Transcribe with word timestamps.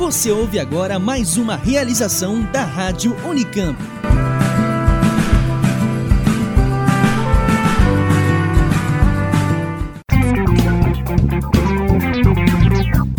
Você 0.00 0.30
ouve 0.30 0.58
agora 0.58 0.98
mais 0.98 1.36
uma 1.36 1.56
realização 1.56 2.40
da 2.50 2.64
Rádio 2.64 3.14
Unicamp. 3.22 3.78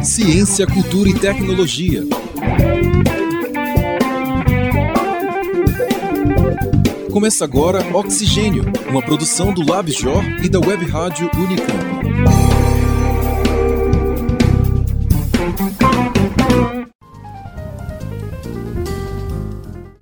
Ciência, 0.03 0.65
cultura 0.65 1.09
e 1.09 1.13
tecnologia. 1.13 2.03
Começa 7.11 7.45
agora 7.45 7.85
Oxigênio, 7.95 8.63
uma 8.89 9.03
produção 9.03 9.53
do 9.53 9.63
LabJOR 9.63 10.23
e 10.43 10.49
da 10.49 10.59
Web 10.59 10.83
Rádio 10.87 11.29
Unicamp. 11.37 11.90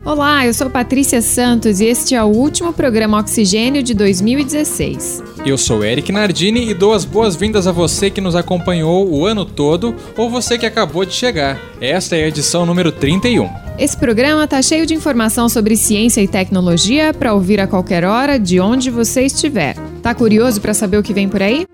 Olá, 0.09 0.43
eu 0.43 0.55
sou 0.55 0.71
Patrícia 0.71 1.21
Santos 1.21 1.79
e 1.79 1.85
este 1.85 2.15
é 2.15 2.23
o 2.23 2.25
último 2.25 2.73
programa 2.73 3.19
Oxigênio 3.19 3.83
de 3.83 3.93
2016. 3.93 5.21
Eu 5.45 5.55
sou 5.55 5.85
Eric 5.85 6.11
Nardini 6.11 6.67
e 6.67 6.73
dou 6.73 6.93
as 6.93 7.05
boas-vindas 7.05 7.67
a 7.67 7.71
você 7.71 8.09
que 8.09 8.19
nos 8.19 8.35
acompanhou 8.35 9.07
o 9.07 9.23
ano 9.23 9.45
todo 9.45 9.95
ou 10.17 10.27
você 10.27 10.57
que 10.57 10.65
acabou 10.65 11.05
de 11.05 11.13
chegar. 11.13 11.61
Esta 11.79 12.15
é 12.15 12.23
a 12.23 12.27
edição 12.27 12.65
número 12.65 12.91
31. 12.91 13.47
Esse 13.77 13.95
programa 13.95 14.47
tá 14.47 14.59
cheio 14.63 14.83
de 14.83 14.95
informação 14.95 15.47
sobre 15.47 15.77
ciência 15.77 16.21
e 16.21 16.27
tecnologia 16.27 17.13
para 17.13 17.35
ouvir 17.35 17.59
a 17.59 17.67
qualquer 17.67 18.03
hora, 18.03 18.39
de 18.39 18.59
onde 18.59 18.89
você 18.89 19.21
estiver. 19.21 19.75
Tá 20.01 20.15
curioso 20.15 20.59
para 20.59 20.73
saber 20.73 20.97
o 20.97 21.03
que 21.03 21.13
vem 21.13 21.29
por 21.29 21.43
aí? 21.43 21.67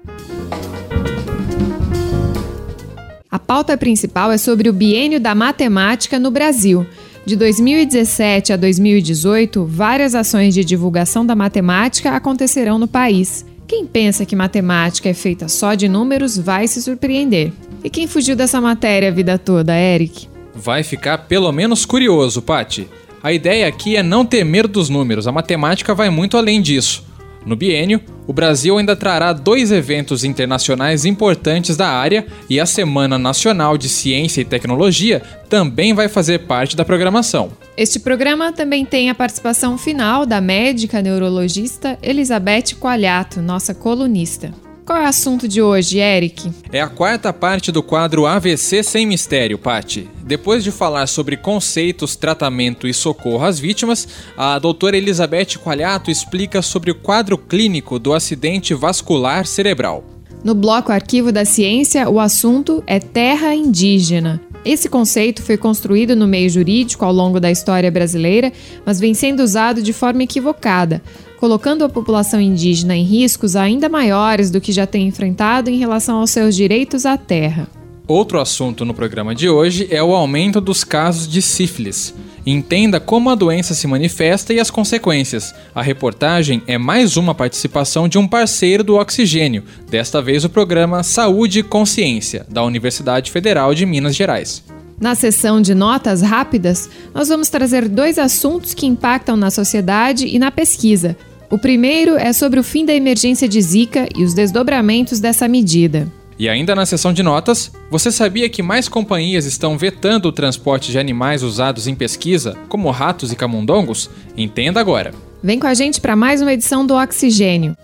A 3.32 3.40
pauta 3.40 3.78
principal 3.78 4.30
é 4.30 4.38
sobre 4.38 4.68
o 4.68 4.74
biênio 4.74 5.22
da 5.22 5.34
matemática 5.34 6.20
no 6.20 6.32
Brasil. 6.32 6.86
De 7.26 7.36
2017 7.36 8.54
a 8.54 8.56
2018, 8.56 9.66
várias 9.66 10.14
ações 10.14 10.54
de 10.54 10.64
divulgação 10.64 11.26
da 11.26 11.36
matemática 11.36 12.12
acontecerão 12.12 12.78
no 12.78 12.88
país. 12.88 13.44
Quem 13.68 13.84
pensa 13.88 14.28
que 14.28 14.36
matemática 14.36 15.10
é 15.10 15.14
feita 15.16 15.48
só 15.48 15.74
de 15.74 15.90
números 15.90 16.38
vai 16.38 16.68
se 16.68 16.80
surpreender. 16.84 17.52
E 17.84 17.90
quem 17.90 18.06
fugiu 18.06 18.36
dessa 18.36 18.62
matéria 18.62 19.10
a 19.10 19.12
vida 19.12 19.40
toda, 19.40 19.76
Eric? 19.76 20.28
Vai 20.54 20.84
ficar 20.84 21.18
pelo 21.18 21.52
menos 21.52 21.84
curioso, 21.84 22.44
Pati. 22.44 22.88
A 23.24 23.34
ideia 23.34 23.68
aqui 23.68 23.96
é 23.96 24.04
não 24.04 24.24
ter 24.24 24.44
medo 24.44 24.68
dos 24.68 24.88
números, 24.88 25.28
a 25.28 25.32
matemática 25.32 25.96
vai 25.96 26.12
muito 26.12 26.38
além 26.38 26.62
disso. 26.62 27.04
No 27.46 27.56
biênio, 27.56 28.02
o 28.26 28.34
Brasil 28.34 28.76
ainda 28.78 28.96
trará 28.96 29.32
dois 29.32 29.72
eventos 29.72 30.24
internacionais 30.24 31.06
importantes 31.06 31.78
da 31.78 31.88
área 31.88 32.26
e 32.50 32.60
a 32.60 32.66
Semana 32.66 33.20
Nacional 33.20 33.78
de 33.78 33.88
Ciência 33.88 34.42
e 34.42 34.46
Tecnologia 34.46 35.22
também 35.48 35.94
vai 35.94 36.10
fazer 36.10 36.40
parte 36.40 36.76
da 36.76 36.84
programação. 36.84 37.52
Este 37.78 38.00
programa 38.00 38.52
também 38.52 38.84
tem 38.84 39.12
a 39.12 39.16
participação 39.16 39.78
final 39.78 40.26
da 40.26 40.42
médica 40.42 41.04
neurologista 41.04 42.00
Elizabeth 42.02 42.76
Coalhato, 42.80 43.42
nossa 43.42 43.76
colunista. 43.76 44.52
Qual 44.86 45.00
é 45.00 45.06
o 45.06 45.08
assunto 45.08 45.48
de 45.48 45.64
hoje, 45.64 45.98
Eric? 45.98 46.52
É 46.72 46.80
a 46.80 46.88
quarta 46.88 47.34
parte 47.34 47.72
do 47.72 47.82
quadro 47.82 48.28
AVC 48.28 48.84
Sem 48.84 49.08
Mistério, 49.08 49.58
Pati. 49.58 50.08
Depois 50.24 50.64
de 50.64 50.70
falar 50.70 51.08
sobre 51.08 51.36
conceitos, 51.36 52.16
tratamento 52.16 52.88
e 52.88 52.94
socorro 52.94 53.44
às 53.44 53.58
vítimas, 53.58 54.08
a 54.38 54.60
doutora 54.60 54.96
Elizabeth 54.96 55.58
Qualhato 55.58 56.12
explica 56.12 56.62
sobre 56.62 56.92
o 56.92 56.96
quadro 56.96 57.36
clínico 57.36 57.98
do 57.98 58.14
acidente 58.14 58.76
vascular 58.76 59.48
cerebral. 59.48 60.04
No 60.44 60.54
bloco 60.54 60.92
Arquivo 60.92 61.32
da 61.32 61.46
Ciência, 61.46 62.08
o 62.08 62.20
assunto 62.20 62.84
é 62.86 63.00
terra 63.00 63.56
indígena. 63.56 64.40
Esse 64.64 64.88
conceito 64.88 65.42
foi 65.42 65.58
construído 65.58 66.16
no 66.16 66.28
meio 66.28 66.50
jurídico 66.50 67.06
ao 67.06 67.14
longo 67.14 67.40
da 67.40 67.50
história 67.50 67.90
brasileira, 67.90 68.52
mas 68.86 69.00
vem 69.00 69.16
sendo 69.16 69.42
usado 69.44 69.82
de 69.82 69.94
forma 69.94 70.24
equivocada, 70.24 71.02
colocando 71.38 71.84
a 71.84 71.90
população 71.90 72.40
indígena 72.40 72.96
em 72.96 73.04
riscos 73.04 73.56
ainda 73.56 73.90
maiores 73.90 74.50
do 74.50 74.62
que 74.62 74.72
já 74.72 74.86
tem 74.86 75.08
enfrentado 75.08 75.70
em 75.70 75.78
relação 75.78 76.18
aos 76.18 76.30
seus 76.30 76.56
direitos 76.56 77.06
à 77.06 77.18
terra. 77.18 77.68
Outro 78.08 78.40
assunto 78.40 78.86
no 78.86 78.94
programa 78.94 79.34
de 79.34 79.50
hoje 79.50 79.88
é 79.90 80.02
o 80.02 80.14
aumento 80.14 80.62
dos 80.62 80.84
casos 80.84 81.28
de 81.28 81.42
sífilis. 81.42 82.14
Entenda 82.46 83.00
como 83.00 83.32
a 83.32 83.36
doença 83.36 83.74
se 83.74 83.88
manifesta 83.88 84.54
e 84.54 84.60
as 84.60 84.70
consequências. 84.70 85.56
A 85.74 85.82
reportagem 85.82 86.62
é 86.68 86.78
mais 86.78 87.18
uma 87.18 87.34
participação 87.34 88.08
de 88.08 88.20
um 88.20 88.28
parceiro 88.28 88.84
do 88.84 88.96
Oxigênio, 88.96 89.64
desta 89.90 90.22
vez 90.22 90.46
o 90.46 90.50
programa 90.50 91.02
Saúde 91.02 91.60
e 91.60 91.64
Consciência, 91.64 92.46
da 92.48 92.64
Universidade 92.64 93.32
Federal 93.32 93.74
de 93.74 93.88
Minas 93.88 94.16
Gerais. 94.16 94.64
Na 95.00 95.14
sessão 95.14 95.62
de 95.62 95.76
notas 95.76 96.22
rápidas, 96.22 96.90
nós 97.14 97.28
vamos 97.28 97.50
trazer 97.50 97.90
dois 97.90 98.18
assuntos 98.18 98.74
que 98.74 98.86
impactam 98.86 99.36
na 99.36 99.52
sociedade 99.52 100.26
e 100.26 100.40
na 100.40 100.52
pesquisa. 100.52 101.18
O 101.52 101.58
primeiro 101.58 102.16
é 102.16 102.32
sobre 102.32 102.60
o 102.60 102.64
fim 102.64 102.86
da 102.86 102.94
emergência 102.94 103.48
de 103.48 103.62
Zika 103.62 104.08
e 104.16 104.24
os 104.24 104.34
desdobramentos 104.34 105.20
dessa 105.20 105.48
medida. 105.48 106.12
E 106.40 106.50
ainda 106.50 106.76
na 106.76 106.86
seção 106.86 107.14
de 107.14 107.24
notas, 107.24 107.72
você 107.90 108.12
sabia 108.12 108.50
que 108.50 108.62
mais 108.62 108.90
companhias 108.90 109.46
estão 109.46 109.78
vetando 109.78 110.28
o 110.28 110.34
transporte 110.34 110.92
de 110.92 111.00
animais 111.00 111.44
usados 111.44 111.88
em 111.88 111.96
pesquisa, 111.96 112.58
como 112.68 112.90
ratos 112.90 113.32
e 113.32 113.36
camundongos? 113.36 114.10
Entenda 114.36 114.80
agora. 114.80 115.14
Vem 115.42 115.60
com 115.60 115.68
a 115.68 115.74
gente 115.74 116.02
para 116.02 116.16
mais 116.16 116.42
uma 116.42 116.52
edição 116.52 116.86
do 116.86 116.96
Oxigênio. 116.96 117.78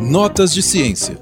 Notas 0.00 0.54
de 0.54 0.62
ciência. 0.62 1.18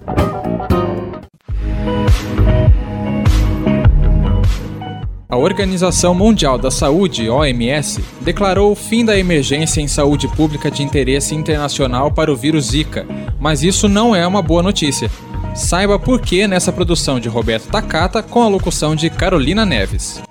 A 5.28 5.36
Organização 5.36 6.14
Mundial 6.14 6.56
da 6.56 6.70
Saúde, 6.70 7.28
OMS, 7.28 8.02
declarou 8.20 8.70
o 8.70 8.76
fim 8.76 9.04
da 9.04 9.18
emergência 9.18 9.80
em 9.80 9.88
saúde 9.88 10.28
pública 10.28 10.70
de 10.70 10.84
interesse 10.84 11.34
internacional 11.34 12.12
para 12.12 12.32
o 12.32 12.36
vírus 12.36 12.66
Zika, 12.66 13.04
mas 13.40 13.64
isso 13.64 13.88
não 13.88 14.14
é 14.14 14.24
uma 14.24 14.40
boa 14.40 14.62
notícia. 14.62 15.10
Saiba 15.56 15.98
por 15.98 16.20
que 16.20 16.46
nessa 16.46 16.72
produção 16.72 17.18
de 17.18 17.28
Roberto 17.28 17.68
Takata 17.68 18.22
com 18.22 18.42
a 18.42 18.48
locução 18.48 18.94
de 18.94 19.10
Carolina 19.10 19.66
Neves. 19.66 20.22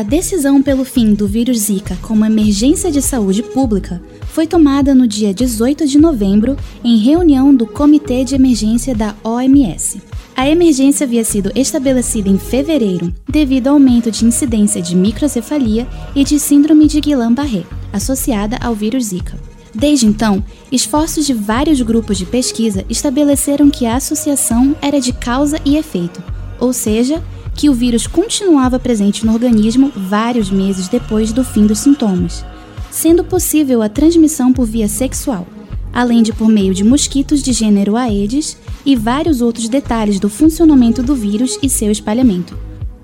A 0.00 0.02
decisão 0.02 0.62
pelo 0.62 0.82
fim 0.82 1.12
do 1.12 1.28
vírus 1.28 1.58
Zika 1.58 1.94
como 2.00 2.24
emergência 2.24 2.90
de 2.90 3.02
saúde 3.02 3.42
pública 3.42 4.00
foi 4.28 4.46
tomada 4.46 4.94
no 4.94 5.06
dia 5.06 5.34
18 5.34 5.86
de 5.86 5.98
novembro 5.98 6.56
em 6.82 6.96
reunião 6.96 7.54
do 7.54 7.66
Comitê 7.66 8.24
de 8.24 8.34
Emergência 8.34 8.94
da 8.94 9.14
OMS. 9.22 10.00
A 10.34 10.48
emergência 10.48 11.04
havia 11.04 11.22
sido 11.22 11.52
estabelecida 11.54 12.30
em 12.30 12.38
fevereiro 12.38 13.14
devido 13.28 13.66
ao 13.66 13.74
aumento 13.74 14.10
de 14.10 14.24
incidência 14.24 14.80
de 14.80 14.96
microcefalia 14.96 15.86
e 16.14 16.24
de 16.24 16.40
síndrome 16.40 16.86
de 16.86 16.98
Guillain-Barré, 16.98 17.64
associada 17.92 18.56
ao 18.62 18.74
vírus 18.74 19.08
Zika. 19.08 19.38
Desde 19.74 20.06
então, 20.06 20.42
esforços 20.72 21.26
de 21.26 21.34
vários 21.34 21.82
grupos 21.82 22.16
de 22.16 22.24
pesquisa 22.24 22.86
estabeleceram 22.88 23.68
que 23.68 23.84
a 23.84 23.96
associação 23.96 24.74
era 24.80 24.98
de 24.98 25.12
causa 25.12 25.60
e 25.62 25.76
efeito, 25.76 26.22
ou 26.58 26.72
seja, 26.72 27.22
que 27.54 27.68
o 27.68 27.74
vírus 27.74 28.06
continuava 28.06 28.78
presente 28.78 29.24
no 29.24 29.32
organismo 29.32 29.92
vários 29.94 30.50
meses 30.50 30.88
depois 30.88 31.32
do 31.32 31.44
fim 31.44 31.66
dos 31.66 31.78
sintomas, 31.78 32.44
sendo 32.90 33.24
possível 33.24 33.82
a 33.82 33.88
transmissão 33.88 34.52
por 34.52 34.66
via 34.66 34.88
sexual, 34.88 35.46
além 35.92 36.22
de 36.22 36.32
por 36.32 36.48
meio 36.48 36.74
de 36.74 36.84
mosquitos 36.84 37.42
de 37.42 37.52
gênero 37.52 37.96
Aedes 37.96 38.56
e 38.84 38.96
vários 38.96 39.40
outros 39.40 39.68
detalhes 39.68 40.18
do 40.18 40.28
funcionamento 40.28 41.02
do 41.02 41.14
vírus 41.14 41.58
e 41.62 41.68
seu 41.68 41.90
espalhamento. 41.90 42.56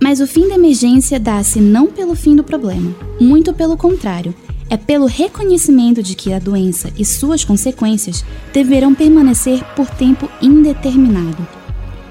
Mas 0.03 0.21
o 0.21 0.27
fim 0.27 0.49
da 0.49 0.55
emergência 0.55 1.19
dá-se 1.19 1.61
não 1.61 1.87
pelo 1.87 2.15
fim 2.15 2.37
do 2.37 2.45
problema, 2.45 2.95
muito 3.21 3.53
pelo 3.53 3.77
contrário, 3.77 4.35
é 4.69 4.77
pelo 4.77 5.07
reconhecimento 5.07 6.03
de 6.03 6.15
que 6.15 6.33
a 6.33 6.39
doença 6.39 6.93
e 6.99 7.05
suas 7.05 7.45
consequências 7.45 8.25
deverão 8.53 8.95
permanecer 8.95 9.63
por 9.77 9.89
tempo 9.89 10.29
indeterminado. 10.43 11.47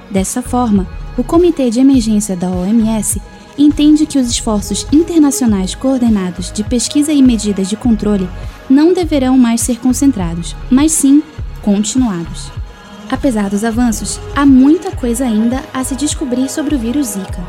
Dessa 0.09 0.41
forma, 0.41 0.87
o 1.17 1.23
Comitê 1.23 1.69
de 1.69 1.79
Emergência 1.79 2.35
da 2.35 2.49
OMS 2.49 3.21
entende 3.57 4.05
que 4.05 4.19
os 4.19 4.29
esforços 4.29 4.85
internacionais 4.91 5.73
coordenados 5.73 6.51
de 6.51 6.63
pesquisa 6.63 7.13
e 7.13 7.21
medidas 7.21 7.69
de 7.69 7.77
controle 7.77 8.29
não 8.69 8.93
deverão 8.93 9.37
mais 9.37 9.61
ser 9.61 9.79
concentrados, 9.79 10.55
mas 10.69 10.91
sim 10.91 11.23
continuados. 11.61 12.51
Apesar 13.09 13.49
dos 13.49 13.63
avanços, 13.63 14.19
há 14.35 14.45
muita 14.45 14.91
coisa 14.91 15.25
ainda 15.25 15.63
a 15.73 15.83
se 15.83 15.95
descobrir 15.95 16.49
sobre 16.49 16.75
o 16.75 16.79
vírus 16.79 17.07
Zika. 17.07 17.43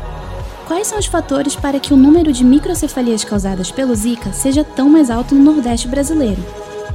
Quais 0.65 0.87
são 0.87 0.99
os 0.99 1.05
fatores 1.05 1.55
para 1.55 1.79
que 1.79 1.93
o 1.93 1.97
número 1.97 2.31
de 2.31 2.43
microcefalias 2.43 3.23
causadas 3.23 3.71
pelo 3.71 3.95
Zika 3.95 4.31
seja 4.31 4.63
tão 4.63 4.89
mais 4.89 5.09
alto 5.09 5.33
no 5.33 5.43
Nordeste 5.43 5.87
brasileiro? 5.87 6.43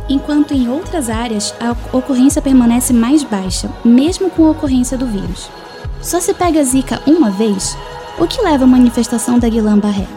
Enquanto 0.09 0.53
em 0.53 0.69
outras 0.69 1.09
áreas 1.09 1.55
a 1.61 1.73
ocorrência 1.97 2.43
permanece 2.43 2.93
mais 2.93 3.23
baixa, 3.23 3.71
mesmo 3.85 4.31
com 4.31 4.47
a 4.47 4.51
ocorrência 4.51 4.97
do 4.97 5.07
vírus. 5.07 5.51
Só 6.03 6.21
se 6.21 6.35
pega 6.35 6.65
Zika 6.65 7.01
uma 7.07 7.31
vez? 7.31 7.77
O 8.19 8.27
que 8.27 8.43
leva 8.43 8.65
à 8.65 8.67
manifestação 8.67 9.39
da 9.39 9.49
Guillain-Barré? 9.49 10.09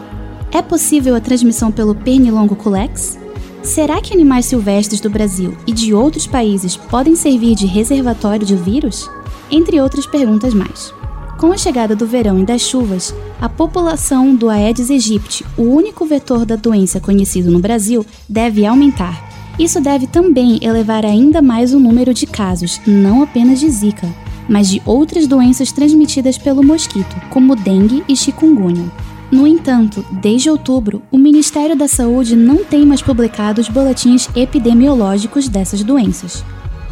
É 0.50 0.60
possível 0.60 1.14
a 1.14 1.20
transmissão 1.20 1.70
pelo 1.70 1.94
pernilongo 1.94 2.56
culex? 2.56 3.16
Será 3.62 4.00
que 4.00 4.12
animais 4.12 4.46
silvestres 4.46 5.00
do 5.00 5.08
Brasil 5.08 5.56
e 5.64 5.72
de 5.72 5.94
outros 5.94 6.26
países 6.26 6.76
podem 6.76 7.14
servir 7.14 7.54
de 7.54 7.66
reservatório 7.66 8.44
de 8.44 8.56
vírus? 8.56 9.08
Entre 9.48 9.80
outras 9.80 10.06
perguntas 10.06 10.52
mais. 10.52 10.92
Com 11.38 11.52
a 11.52 11.56
chegada 11.56 11.94
do 11.94 12.06
verão 12.06 12.40
e 12.40 12.44
das 12.44 12.62
chuvas, 12.62 13.14
a 13.40 13.48
população 13.48 14.34
do 14.34 14.48
Aedes 14.48 14.90
aegypti, 14.90 15.46
o 15.56 15.62
único 15.62 16.04
vetor 16.04 16.44
da 16.44 16.56
doença 16.56 16.98
conhecido 16.98 17.48
no 17.50 17.60
Brasil, 17.60 18.04
deve 18.28 18.66
aumentar. 18.66 19.24
Isso 19.56 19.80
deve 19.80 20.08
também 20.08 20.58
elevar 20.62 21.06
ainda 21.06 21.40
mais 21.40 21.72
o 21.72 21.78
número 21.78 22.12
de 22.12 22.26
casos, 22.26 22.80
não 22.86 23.22
apenas 23.22 23.60
de 23.60 23.70
Zika, 23.70 24.08
mas 24.48 24.68
de 24.68 24.80
outras 24.84 25.26
doenças 25.26 25.72
transmitidas 25.72 26.38
pelo 26.38 26.62
mosquito, 26.62 27.14
como 27.30 27.56
dengue 27.56 28.04
e 28.08 28.16
chikungunya. 28.16 28.90
No 29.30 29.46
entanto, 29.46 30.04
desde 30.12 30.48
outubro, 30.48 31.02
o 31.10 31.18
Ministério 31.18 31.74
da 31.74 31.88
Saúde 31.88 32.36
não 32.36 32.64
tem 32.64 32.86
mais 32.86 33.02
publicado 33.02 33.60
os 33.60 33.68
boletins 33.68 34.28
epidemiológicos 34.36 35.48
dessas 35.48 35.82
doenças. 35.82 36.44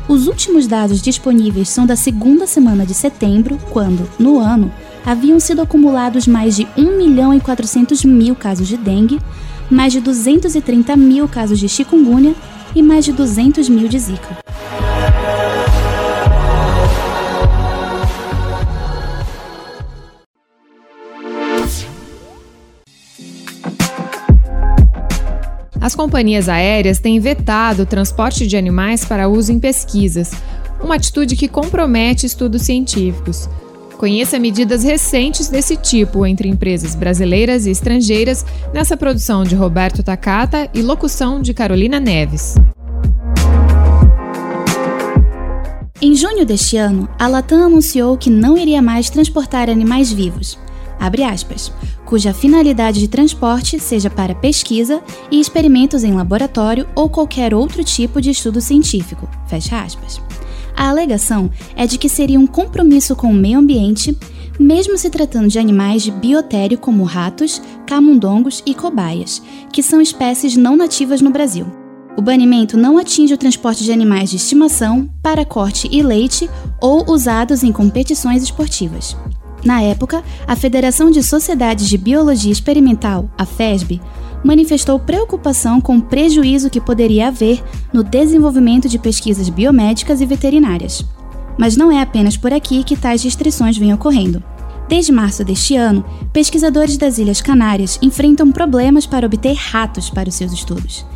Os 0.09 0.27
últimos 0.27 0.67
dados 0.67 1.01
disponíveis 1.01 1.69
são 1.69 1.87
da 1.87 1.97
segunda 1.97 2.47
semana 2.47 2.85
de 2.85 2.93
setembro, 2.93 3.59
quando, 3.71 4.09
no 4.19 4.39
ano, 4.39 4.71
haviam 5.07 5.39
sido 5.39 5.63
acumulados 5.63 6.27
mais 6.27 6.57
de 6.57 6.67
1 6.77 6.97
milhão 6.97 7.33
e 7.33 7.41
400 7.41 8.05
mil 8.05 8.35
casos 8.35 8.67
de 8.67 8.77
dengue, 8.77 9.19
mais 9.71 9.93
de 9.93 10.01
230 10.01 10.97
mil 10.97 11.29
casos 11.29 11.59
de 11.59 11.69
chikungunya 11.69 12.35
e 12.75 12.83
mais 12.83 13.05
de 13.05 13.13
200 13.13 13.69
mil 13.69 13.89
de 13.89 13.99
Zika. 13.99 14.37
As 25.85 25.95
companhias 25.95 26.49
aéreas 26.49 26.99
têm 26.99 27.21
vetado 27.21 27.83
o 27.83 27.87
transporte 27.87 28.47
de 28.47 28.57
animais 28.57 29.05
para 29.05 29.29
uso 29.29 29.53
em 29.53 29.61
pesquisas, 29.61 30.31
uma 30.83 30.95
atitude 30.95 31.37
que 31.37 31.47
compromete 31.47 32.25
estudos 32.25 32.63
científicos. 32.63 33.51
Conheça 33.99 34.39
medidas 34.39 34.83
recentes 34.83 35.49
desse 35.49 35.77
tipo 35.77 36.25
entre 36.25 36.49
empresas 36.49 36.95
brasileiras 36.95 37.67
e 37.67 37.71
estrangeiras 37.71 38.47
nessa 38.73 38.97
produção 38.97 39.45
de 39.45 39.55
Roberto 39.55 40.03
Takata 40.03 40.71
e 40.73 40.81
locução 40.81 41.43
de 41.43 41.53
Carolina 41.53 42.01
Neves. 42.01 42.55
Em 46.01 46.15
junho 46.15 46.47
deste 46.47 46.79
ano, 46.79 47.07
a 47.19 47.29
Latam 47.29 47.63
anunciou 47.63 48.17
que 48.17 48.31
não 48.31 48.57
iria 48.57 48.81
mais 48.81 49.11
transportar 49.11 49.69
animais 49.69 50.11
vivos, 50.11 50.59
aspas, 51.25 51.73
cuja 52.05 52.33
finalidade 52.33 53.01
de 53.01 53.09
transporte 53.09 53.79
seja 53.79 54.09
para 54.09 54.35
pesquisa 54.35 55.03
e 55.31 55.41
experimentos 55.41 56.05
em 56.05 56.15
laboratório 56.15 56.87
ou 56.95 57.09
qualquer 57.09 57.55
outro 57.55 57.83
tipo 57.85 58.21
de 58.21 58.31
estudo 58.31 58.61
científico. 58.61 59.29
A 60.77 60.89
alegação 60.89 61.51
é 61.77 61.87
de 61.87 61.99
que 61.99 62.09
seria 62.09 62.39
um 62.39 62.47
compromisso 62.47 63.15
com 63.15 63.29
o 63.29 63.35
meio 63.35 63.59
ambiente, 63.59 64.17
mesmo 64.59 64.97
se 64.99 65.11
tratando 65.11 65.49
de 65.49 65.59
animais 65.59 66.03
de 66.03 66.11
biotério 66.11 66.79
como 66.79 67.05
ratos, 67.05 67.61
camundongos 67.87 68.63
e 68.67 68.75
cobaias, 68.75 69.43
que 69.73 69.83
são 69.83 70.01
espécies 70.01 70.57
não 70.57 70.77
nativas 70.77 71.21
no 71.21 71.31
Brasil. 71.31 71.67
O 72.17 72.23
banimento 72.23 72.77
não 72.77 72.97
atinge 72.97 73.35
o 73.35 73.39
transporte 73.39 73.83
de 73.83 73.91
animais 73.91 74.31
de 74.31 74.37
estimação, 74.37 75.11
para 75.21 75.45
corte 75.45 75.89
e 75.91 76.03
leite 76.03 76.49
ou 76.81 77.11
usados 77.11 77.65
em 77.65 77.73
competições 77.73 78.43
esportivas. 78.43 79.17
Na 79.65 79.81
época, 79.81 80.23
a 80.47 80.55
Federação 80.55 81.11
de 81.11 81.23
Sociedades 81.23 81.89
de 81.89 81.97
Biologia 81.97 82.53
Experimental, 82.53 83.31
a 83.39 83.47
FESB, 83.47 84.01
manifestou 84.45 84.99
preocupação 84.99 85.81
com 85.81 85.97
o 85.97 86.03
prejuízo 86.03 86.69
que 86.69 86.81
poderia 86.81 87.29
haver 87.29 87.65
no 87.91 88.05
desenvolvimento 88.05 88.89
de 88.89 88.99
pesquisas 88.99 89.49
biomédicas 89.49 90.21
e 90.21 90.27
veterinárias. 90.27 91.03
Mas 91.59 91.77
não 91.77 91.91
é 91.91 92.03
apenas 92.03 92.37
por 92.37 92.53
aqui 92.53 92.85
que 92.85 92.97
tais 92.97 93.23
restrições 93.23 93.79
vêm 93.79 93.95
ocorrendo. 93.95 94.43
Desde 94.87 95.11
março 95.11 95.43
deste 95.43 95.75
ano, 95.77 96.05
pesquisadores 96.31 96.99
das 96.99 97.17
Ilhas 97.17 97.41
Canárias 97.41 97.99
enfrentam 98.03 98.53
problemas 98.53 99.07
para 99.07 99.25
obter 99.25 99.55
ratos 99.55 100.11
para 100.11 100.29
os 100.29 100.35
seus 100.35 100.53
estudos. 100.53 101.07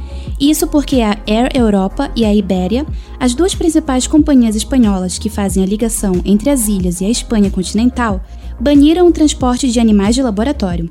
Isso 0.40 0.66
porque 0.66 1.00
a 1.00 1.18
Air 1.26 1.50
Europa 1.54 2.10
e 2.14 2.24
a 2.24 2.34
Ibéria, 2.34 2.86
as 3.18 3.34
duas 3.34 3.54
principais 3.54 4.06
companhias 4.06 4.54
espanholas 4.54 5.18
que 5.18 5.28
fazem 5.28 5.62
a 5.62 5.66
ligação 5.66 6.20
entre 6.24 6.50
as 6.50 6.68
ilhas 6.68 7.00
e 7.00 7.04
a 7.04 7.10
Espanha 7.10 7.50
continental, 7.50 8.20
baniram 8.60 9.06
o 9.06 9.12
transporte 9.12 9.70
de 9.70 9.80
animais 9.80 10.14
de 10.14 10.22
laboratório. 10.22 10.90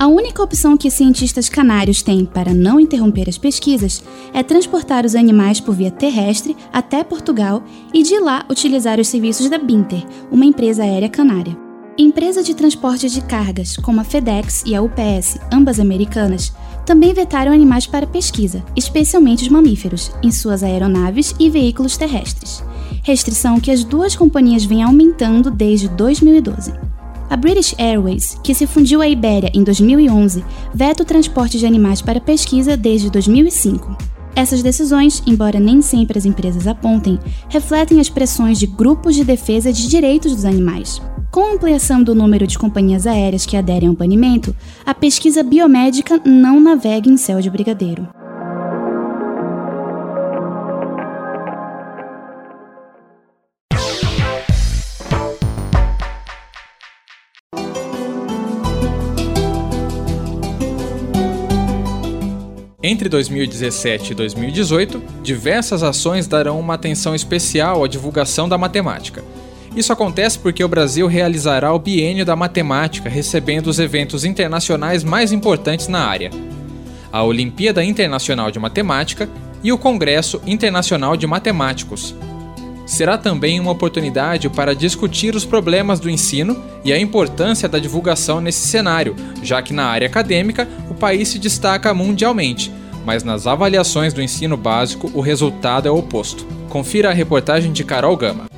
A 0.00 0.06
única 0.06 0.42
opção 0.42 0.78
que 0.78 0.90
cientistas 0.90 1.50
canários 1.50 2.02
têm 2.02 2.24
para 2.24 2.54
não 2.54 2.80
interromper 2.80 3.28
as 3.28 3.36
pesquisas 3.36 4.02
é 4.32 4.42
transportar 4.42 5.04
os 5.04 5.14
animais 5.14 5.60
por 5.60 5.74
via 5.74 5.90
terrestre 5.90 6.56
até 6.72 7.04
Portugal 7.04 7.62
e 7.92 8.02
de 8.02 8.18
lá 8.18 8.46
utilizar 8.50 8.98
os 8.98 9.08
serviços 9.08 9.50
da 9.50 9.58
Binter, 9.58 10.02
uma 10.30 10.46
empresa 10.46 10.82
aérea 10.82 11.08
canária. 11.10 11.69
Empresas 11.98 12.46
de 12.46 12.54
transporte 12.54 13.10
de 13.10 13.20
cargas, 13.20 13.76
como 13.76 14.00
a 14.00 14.04
FedEx 14.04 14.62
e 14.64 14.74
a 14.74 14.80
UPS, 14.80 15.38
ambas 15.52 15.78
americanas, 15.78 16.52
também 16.86 17.12
vetaram 17.12 17.52
animais 17.52 17.86
para 17.86 18.06
pesquisa, 18.06 18.64
especialmente 18.74 19.42
os 19.42 19.48
mamíferos, 19.48 20.10
em 20.22 20.30
suas 20.30 20.62
aeronaves 20.62 21.34
e 21.38 21.50
veículos 21.50 21.96
terrestres. 21.96 22.62
Restrição 23.02 23.60
que 23.60 23.70
as 23.70 23.84
duas 23.84 24.16
companhias 24.16 24.64
vêm 24.64 24.82
aumentando 24.82 25.50
desde 25.50 25.88
2012. 25.88 26.72
A 27.28 27.36
British 27.36 27.74
Airways, 27.78 28.38
que 28.42 28.54
se 28.54 28.66
fundiu 28.66 29.02
à 29.02 29.08
Ibéria 29.08 29.50
em 29.52 29.62
2011, 29.62 30.44
veta 30.72 31.02
o 31.02 31.06
transporte 31.06 31.58
de 31.58 31.66
animais 31.66 32.00
para 32.00 32.20
pesquisa 32.20 32.76
desde 32.76 33.10
2005. 33.10 33.96
Essas 34.34 34.62
decisões, 34.62 35.22
embora 35.26 35.60
nem 35.60 35.82
sempre 35.82 36.18
as 36.18 36.24
empresas 36.24 36.66
apontem, 36.66 37.18
refletem 37.48 38.00
as 38.00 38.08
pressões 38.08 38.58
de 38.58 38.66
grupos 38.66 39.14
de 39.14 39.24
defesa 39.24 39.72
de 39.72 39.86
direitos 39.86 40.34
dos 40.34 40.44
animais. 40.44 41.00
Com 41.30 41.46
a 41.46 41.52
ampliação 41.52 42.02
do 42.02 42.12
número 42.12 42.44
de 42.44 42.58
companhias 42.58 43.06
aéreas 43.06 43.46
que 43.46 43.56
aderem 43.56 43.88
ao 43.88 43.94
banimento, 43.94 44.54
a 44.84 44.92
pesquisa 44.92 45.44
biomédica 45.44 46.20
não 46.24 46.58
navega 46.58 47.08
em 47.08 47.16
céu 47.16 47.40
de 47.40 47.48
brigadeiro. 47.48 48.08
Entre 62.82 63.08
2017 63.08 64.10
e 64.10 64.14
2018, 64.16 65.00
diversas 65.22 65.84
ações 65.84 66.26
darão 66.26 66.58
uma 66.58 66.74
atenção 66.74 67.14
especial 67.14 67.84
à 67.84 67.86
divulgação 67.86 68.48
da 68.48 68.58
matemática. 68.58 69.22
Isso 69.74 69.92
acontece 69.92 70.38
porque 70.38 70.64
o 70.64 70.68
Brasil 70.68 71.06
realizará 71.06 71.72
o 71.72 71.78
Biênio 71.78 72.24
da 72.24 72.34
Matemática, 72.34 73.08
recebendo 73.08 73.68
os 73.68 73.78
eventos 73.78 74.24
internacionais 74.24 75.04
mais 75.04 75.32
importantes 75.32 75.86
na 75.86 76.04
área: 76.04 76.30
a 77.12 77.22
Olimpíada 77.22 77.84
Internacional 77.84 78.50
de 78.50 78.58
Matemática 78.58 79.28
e 79.62 79.72
o 79.72 79.78
Congresso 79.78 80.40
Internacional 80.46 81.16
de 81.16 81.26
Matemáticos. 81.26 82.14
Será 82.84 83.16
também 83.16 83.60
uma 83.60 83.70
oportunidade 83.70 84.48
para 84.48 84.74
discutir 84.74 85.36
os 85.36 85.44
problemas 85.44 86.00
do 86.00 86.10
ensino 86.10 86.60
e 86.84 86.92
a 86.92 86.98
importância 86.98 87.68
da 87.68 87.78
divulgação 87.78 88.40
nesse 88.40 88.66
cenário, 88.66 89.14
já 89.44 89.62
que 89.62 89.72
na 89.72 89.84
área 89.84 90.08
acadêmica 90.08 90.68
o 90.90 90.94
país 90.94 91.28
se 91.28 91.38
destaca 91.38 91.94
mundialmente, 91.94 92.72
mas 93.06 93.22
nas 93.22 93.46
avaliações 93.46 94.12
do 94.12 94.20
ensino 94.20 94.56
básico 94.56 95.08
o 95.14 95.20
resultado 95.20 95.86
é 95.86 95.90
o 95.90 95.98
oposto. 95.98 96.44
Confira 96.68 97.10
a 97.10 97.14
reportagem 97.14 97.72
de 97.72 97.84
Carol 97.84 98.16
Gama. 98.16 98.49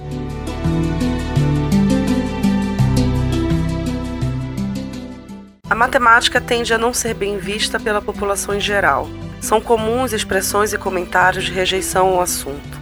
A 5.73 5.75
matemática 5.75 6.39
tende 6.39 6.75
a 6.75 6.77
não 6.77 6.93
ser 6.93 7.15
bem 7.15 7.39
vista 7.39 7.81
pela 7.81 8.03
população 8.03 8.55
em 8.55 8.61
geral. 8.61 9.09
São 9.41 9.59
comuns 9.59 10.13
expressões 10.13 10.75
e 10.75 10.77
comentários 10.77 11.45
de 11.45 11.51
rejeição 11.51 12.09
ao 12.09 12.21
assunto. 12.21 12.79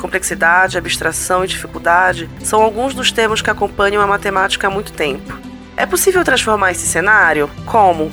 Complexidade, 0.00 0.78
abstração 0.78 1.44
e 1.44 1.46
dificuldade 1.46 2.30
são 2.42 2.62
alguns 2.62 2.94
dos 2.94 3.12
termos 3.12 3.42
que 3.42 3.50
acompanham 3.50 4.02
a 4.02 4.06
matemática 4.06 4.66
há 4.66 4.70
muito 4.70 4.94
tempo. 4.94 5.38
É 5.76 5.84
possível 5.84 6.24
transformar 6.24 6.70
esse 6.70 6.86
cenário? 6.86 7.50
Como? 7.66 8.10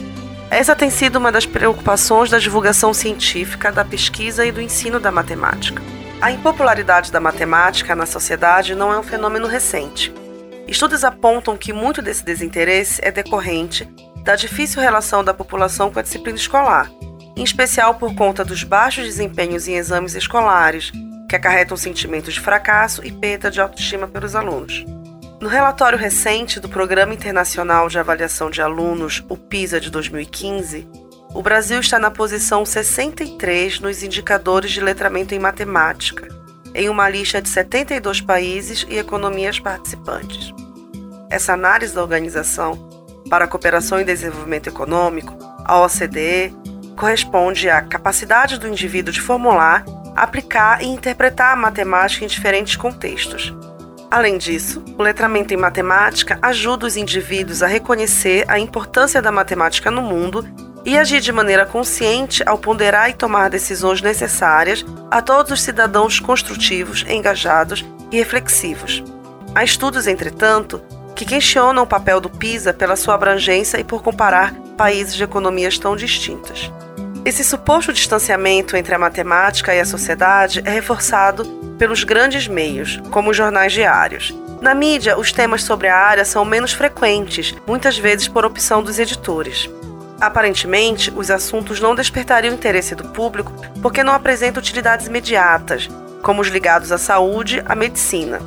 Essa 0.52 0.76
tem 0.76 0.90
sido 0.90 1.16
uma 1.16 1.32
das 1.32 1.46
preocupações 1.46 2.30
da 2.30 2.40
divulgação 2.40 2.94
científica, 2.94 3.72
da 3.72 3.86
pesquisa 3.86 4.46
e 4.46 4.52
do 4.52 4.62
ensino 4.62 5.00
da 5.00 5.14
matemática. 5.14 5.82
A 6.20 6.30
impopularidade 6.30 7.10
da 7.10 7.22
matemática 7.22 7.96
na 7.96 8.06
sociedade 8.06 8.76
não 8.76 8.92
é 8.92 9.00
um 9.00 9.04
fenômeno 9.04 9.48
recente. 9.48 10.14
Estudos 10.68 11.06
apontam 11.06 11.56
que 11.56 11.72
muito 11.72 12.02
desse 12.02 12.24
desinteresse 12.24 13.00
é 13.02 13.10
decorrente 13.10 13.90
da 14.24 14.36
difícil 14.36 14.82
relação 14.82 15.24
da 15.24 15.34
população 15.34 15.92
com 15.92 16.00
a 16.00 16.02
disciplina 16.02 16.38
escolar, 16.38 16.92
em 17.36 17.44
especial 17.44 17.96
por 17.96 18.14
conta 18.16 18.44
dos 18.44 18.64
baixos 18.64 19.06
desempenhos 19.06 19.68
em 19.68 19.76
exames 19.76 20.16
escolares, 20.16 20.92
que 21.28 21.36
acarretam 21.36 21.78
sentimentos 21.78 22.34
de 22.34 22.40
fracasso 22.40 23.06
e 23.06 23.12
perda 23.12 23.52
de 23.52 23.62
autoestima 23.62 24.08
pelos 24.08 24.36
alunos. 24.36 24.86
No 25.40 25.48
relatório 25.48 25.98
recente 25.98 26.60
do 26.60 26.68
Programa 26.68 27.14
Internacional 27.14 27.88
de 27.88 27.98
Avaliação 27.98 28.50
de 28.50 28.62
Alunos, 28.62 29.24
o 29.30 29.38
PISA 29.38 29.80
de 29.80 29.90
2015, 29.90 30.86
o 31.34 31.42
Brasil 31.42 31.80
está 31.80 32.00
na 32.00 32.12
posição 32.12 32.66
63 32.66 33.80
nos 33.80 34.04
indicadores 34.04 34.72
de 34.72 34.82
letramento 34.82 35.34
em 35.34 35.40
matemática, 35.40 36.28
em 36.74 36.90
uma 36.90 37.08
lista 37.08 37.42
de 37.42 37.48
72 37.48 38.20
países 38.20 38.86
e 38.90 38.98
economias 38.98 39.60
participantes. 39.60 40.52
Essa 41.30 41.54
análise 41.54 41.94
da 41.94 42.02
Organização 42.02 42.99
para 43.30 43.46
a 43.46 43.48
Cooperação 43.48 44.00
e 44.00 44.04
Desenvolvimento 44.04 44.68
Econômico, 44.68 45.38
a 45.64 45.80
OCDE, 45.82 46.56
corresponde 46.96 47.70
à 47.70 47.82
capacidade 47.82 48.58
do 48.58 48.68
indivíduo 48.68 49.14
de 49.14 49.22
formular, 49.22 49.86
aplicar 50.16 50.82
e 50.82 50.88
interpretar 50.88 51.54
a 51.54 51.56
matemática 51.56 52.26
em 52.26 52.28
diferentes 52.28 52.76
contextos. 52.76 53.56
Além 54.12 54.38
disso, 54.38 54.84
o 54.98 55.04
letramento 55.04 55.54
em 55.54 55.58
matemática 55.58 56.40
ajuda 56.42 56.88
os 56.88 56.98
indivíduos 56.98 57.62
a 57.62 57.68
reconhecer 57.68 58.44
a 58.48 58.58
importância 58.58 59.22
da 59.22 59.32
matemática 59.32 59.92
no 59.92 60.02
mundo 60.02 60.44
e 60.84 60.98
agir 60.98 61.22
de 61.22 61.32
maneira 61.32 61.66
consciente 61.66 62.42
ao 62.46 62.58
ponderar 62.58 63.10
e 63.10 63.14
tomar 63.14 63.50
decisões 63.50 64.02
necessárias 64.02 64.84
a 65.12 65.22
todos 65.22 65.52
os 65.52 65.62
cidadãos 65.62 66.20
construtivos, 66.20 67.06
engajados 67.08 67.86
e 68.12 68.18
reflexivos. 68.18 69.04
Há 69.54 69.64
estudos, 69.64 70.08
entretanto, 70.08 70.82
que 71.20 71.26
questionam 71.26 71.84
o 71.84 71.86
papel 71.86 72.22
do 72.22 72.30
PISA 72.30 72.74
pela 72.74 72.96
sua 72.96 73.14
abrangência 73.14 73.78
e 73.78 73.84
por 73.84 74.02
comparar 74.02 74.54
países 74.78 75.14
de 75.14 75.22
economias 75.22 75.78
tão 75.78 75.94
distintas. 75.94 76.72
Esse 77.26 77.44
suposto 77.44 77.92
distanciamento 77.92 78.78
entre 78.78 78.96
a 78.96 78.98
matemática 78.98 79.76
e 79.76 79.82
a 79.82 79.86
sociedade 79.86 80.62
é 80.64 80.70
reforçado 80.70 81.44
pelos 81.78 82.06
grandes 82.06 82.48
meios, 82.48 83.02
como 83.12 83.32
os 83.32 83.36
jornais 83.36 83.74
diários. 83.74 84.34
Na 84.62 84.74
mídia, 84.74 85.20
os 85.20 85.34
temas 85.34 85.62
sobre 85.62 85.90
a 85.90 85.98
área 85.98 86.24
são 86.24 86.46
menos 86.46 86.72
frequentes, 86.72 87.54
muitas 87.68 87.98
vezes 87.98 88.30
por 88.30 88.46
opção 88.46 88.82
dos 88.82 88.98
editores. 88.98 89.70
Aparentemente, 90.22 91.12
os 91.14 91.30
assuntos 91.30 91.82
não 91.82 91.96
despertariam 91.96 92.54
interesse 92.54 92.96
do 92.96 93.10
público 93.10 93.52
porque 93.82 94.06
não 94.06 94.14
apresentam 94.14 94.62
utilidades 94.62 95.08
imediatas, 95.08 95.90
como 96.24 96.40
os 96.40 96.48
ligados 96.48 96.94
à 96.94 96.98
saúde, 96.98 97.62
à 97.66 97.76
medicina. 97.76 98.40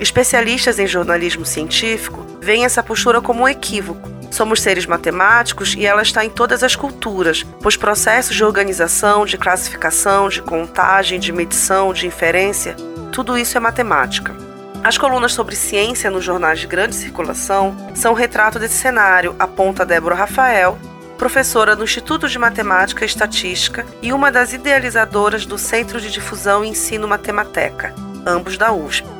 Especialistas 0.00 0.78
em 0.78 0.86
jornalismo 0.86 1.46
científico 1.46 2.26
veem 2.40 2.64
essa 2.64 2.82
postura 2.82 3.20
como 3.20 3.42
um 3.42 3.48
equívoco, 3.48 4.14
Somos 4.34 4.62
seres 4.62 4.84
matemáticos 4.84 5.74
e 5.74 5.86
ela 5.86 6.02
está 6.02 6.24
em 6.24 6.28
todas 6.28 6.64
as 6.64 6.74
culturas, 6.74 7.46
pois 7.62 7.76
processos 7.76 8.34
de 8.34 8.42
organização, 8.42 9.24
de 9.24 9.38
classificação, 9.38 10.28
de 10.28 10.42
contagem, 10.42 11.20
de 11.20 11.30
medição, 11.32 11.92
de 11.92 12.08
inferência, 12.08 12.74
tudo 13.12 13.38
isso 13.38 13.56
é 13.56 13.60
matemática. 13.60 14.34
As 14.82 14.98
colunas 14.98 15.32
sobre 15.32 15.54
ciência 15.54 16.10
nos 16.10 16.24
jornais 16.24 16.58
de 16.58 16.66
grande 16.66 16.96
circulação 16.96 17.76
são 17.94 18.10
um 18.10 18.16
retrato 18.16 18.58
desse 18.58 18.74
cenário, 18.74 19.36
aponta 19.38 19.86
Débora 19.86 20.16
Rafael, 20.16 20.76
professora 21.16 21.76
no 21.76 21.84
Instituto 21.84 22.28
de 22.28 22.36
Matemática 22.36 23.04
e 23.04 23.06
Estatística 23.06 23.86
e 24.02 24.12
uma 24.12 24.32
das 24.32 24.52
idealizadoras 24.52 25.46
do 25.46 25.56
Centro 25.56 26.00
de 26.00 26.10
Difusão 26.10 26.64
e 26.64 26.70
Ensino 26.70 27.06
Matemateca, 27.06 27.94
ambos 28.26 28.58
da 28.58 28.72
USP. 28.72 29.13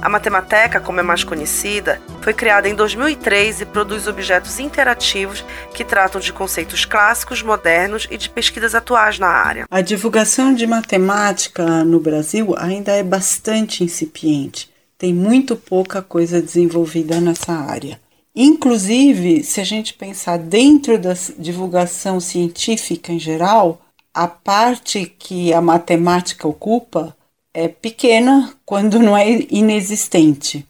A 0.00 0.08
Matemateca, 0.08 0.80
como 0.80 1.00
é 1.00 1.02
mais 1.02 1.24
conhecida, 1.24 2.00
foi 2.22 2.32
criada 2.32 2.68
em 2.68 2.74
2003 2.74 3.62
e 3.62 3.66
produz 3.66 4.06
objetos 4.06 4.60
interativos 4.60 5.44
que 5.74 5.84
tratam 5.84 6.20
de 6.20 6.32
conceitos 6.32 6.84
clássicos, 6.84 7.42
modernos 7.42 8.06
e 8.08 8.16
de 8.16 8.30
pesquisas 8.30 8.76
atuais 8.76 9.18
na 9.18 9.26
área. 9.26 9.66
A 9.68 9.80
divulgação 9.80 10.54
de 10.54 10.66
matemática 10.68 11.84
no 11.84 11.98
Brasil 11.98 12.54
ainda 12.56 12.92
é 12.92 13.02
bastante 13.02 13.82
incipiente. 13.82 14.70
Tem 14.96 15.12
muito 15.12 15.56
pouca 15.56 16.00
coisa 16.00 16.40
desenvolvida 16.40 17.20
nessa 17.20 17.52
área. 17.52 18.00
Inclusive, 18.34 19.42
se 19.42 19.60
a 19.60 19.64
gente 19.64 19.94
pensar 19.94 20.38
dentro 20.38 20.96
da 20.96 21.14
divulgação 21.36 22.20
científica 22.20 23.12
em 23.12 23.18
geral, 23.18 23.80
a 24.14 24.28
parte 24.28 25.12
que 25.18 25.52
a 25.52 25.60
matemática 25.60 26.46
ocupa 26.46 27.16
é 27.58 27.66
pequena 27.66 28.54
quando 28.64 29.00
não 29.00 29.16
é 29.16 29.28
inexistente. 29.50 30.64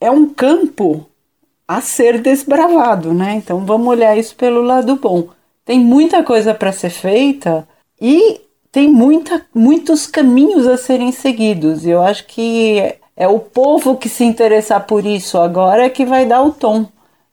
É 0.00 0.10
um 0.10 0.28
campo 0.28 1.06
a 1.68 1.80
ser 1.80 2.20
desbravado, 2.20 3.14
né? 3.14 3.34
Então 3.36 3.64
vamos 3.64 3.86
olhar 3.86 4.18
isso 4.18 4.34
pelo 4.34 4.60
lado 4.60 4.96
bom. 4.96 5.28
Tem 5.64 5.78
muita 5.78 6.24
coisa 6.24 6.52
para 6.52 6.72
ser 6.72 6.90
feita 6.90 7.66
e 8.00 8.40
tem 8.72 8.90
muita, 8.90 9.46
muitos 9.54 10.08
caminhos 10.08 10.66
a 10.66 10.76
serem 10.76 11.12
seguidos. 11.12 11.86
E 11.86 11.90
eu 11.90 12.02
acho 12.02 12.26
que 12.26 12.92
é 13.16 13.28
o 13.28 13.38
povo 13.38 13.96
que 13.96 14.08
se 14.08 14.24
interessar 14.24 14.84
por 14.84 15.06
isso 15.06 15.38
agora 15.38 15.88
que 15.88 16.04
vai 16.04 16.26
dar 16.26 16.42
o 16.42 16.50
tom 16.50 16.88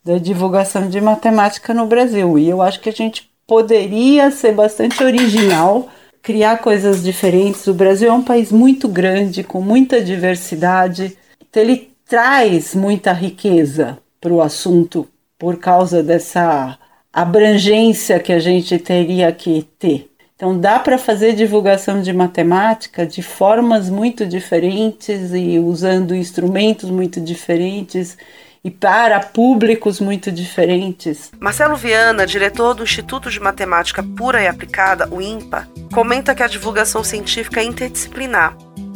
da 0.06 0.20
divulgação 0.20 0.88
de 0.88 1.02
matemática 1.02 1.74
no 1.74 1.88
Brasil. 1.88 2.38
E 2.38 2.48
eu 2.48 2.62
acho 2.62 2.80
que 2.80 2.90
a 2.90 2.94
gente 2.94 3.28
poderia 3.48 4.30
ser 4.30 4.54
bastante 4.54 5.04
original 5.04 5.90
criar 6.30 6.60
coisas 6.60 7.02
diferentes. 7.02 7.66
O 7.66 7.74
Brasil 7.74 8.08
é 8.08 8.14
um 8.14 8.22
país 8.22 8.52
muito 8.52 8.88
grande, 8.88 9.44
com 9.44 9.62
muita 9.62 10.00
diversidade, 10.00 11.18
então 11.42 11.64
ele 11.64 11.90
traz 12.08 12.76
muita 12.76 13.12
riqueza 13.12 13.98
para 14.22 14.32
o 14.32 14.40
assunto 14.40 15.08
por 15.40 15.58
causa 15.58 16.04
dessa 16.04 16.78
abrangência 17.12 18.20
que 18.20 18.32
a 18.32 18.38
gente 18.38 18.78
teria 18.78 19.32
que 19.32 19.66
ter. 19.80 20.12
Então 20.36 20.56
dá 20.56 20.78
para 20.78 21.00
fazer 21.00 21.34
divulgação 21.34 22.00
de 22.00 22.14
matemática 22.14 23.08
de 23.08 23.24
formas 23.24 23.90
muito 23.90 24.24
diferentes 24.24 25.32
e 25.34 25.58
usando 25.58 26.14
instrumentos 26.14 26.92
muito 26.92 27.20
diferentes 27.20 28.16
e 28.64 28.70
para 28.70 29.20
públicos 29.20 30.00
muito 30.00 30.32
diferentes. 30.32 31.32
Marcelo 31.40 31.76
Viana, 31.76 32.26
diretor 32.26 32.74
do 32.74 32.84
Instituto 32.84 33.30
de 33.30 33.40
Matemática 33.40 34.04
Pura 34.04 34.42
e 34.42 34.48
Aplicada, 34.48 35.08
o 35.12 35.22
INPA, 35.22 35.68
comenta 35.94 36.36
que 36.36 36.44
a 36.44 36.48
divulgação 36.48 37.04
científica 37.04 37.62
é 37.62 37.64
interdisciplinar, 37.64 38.56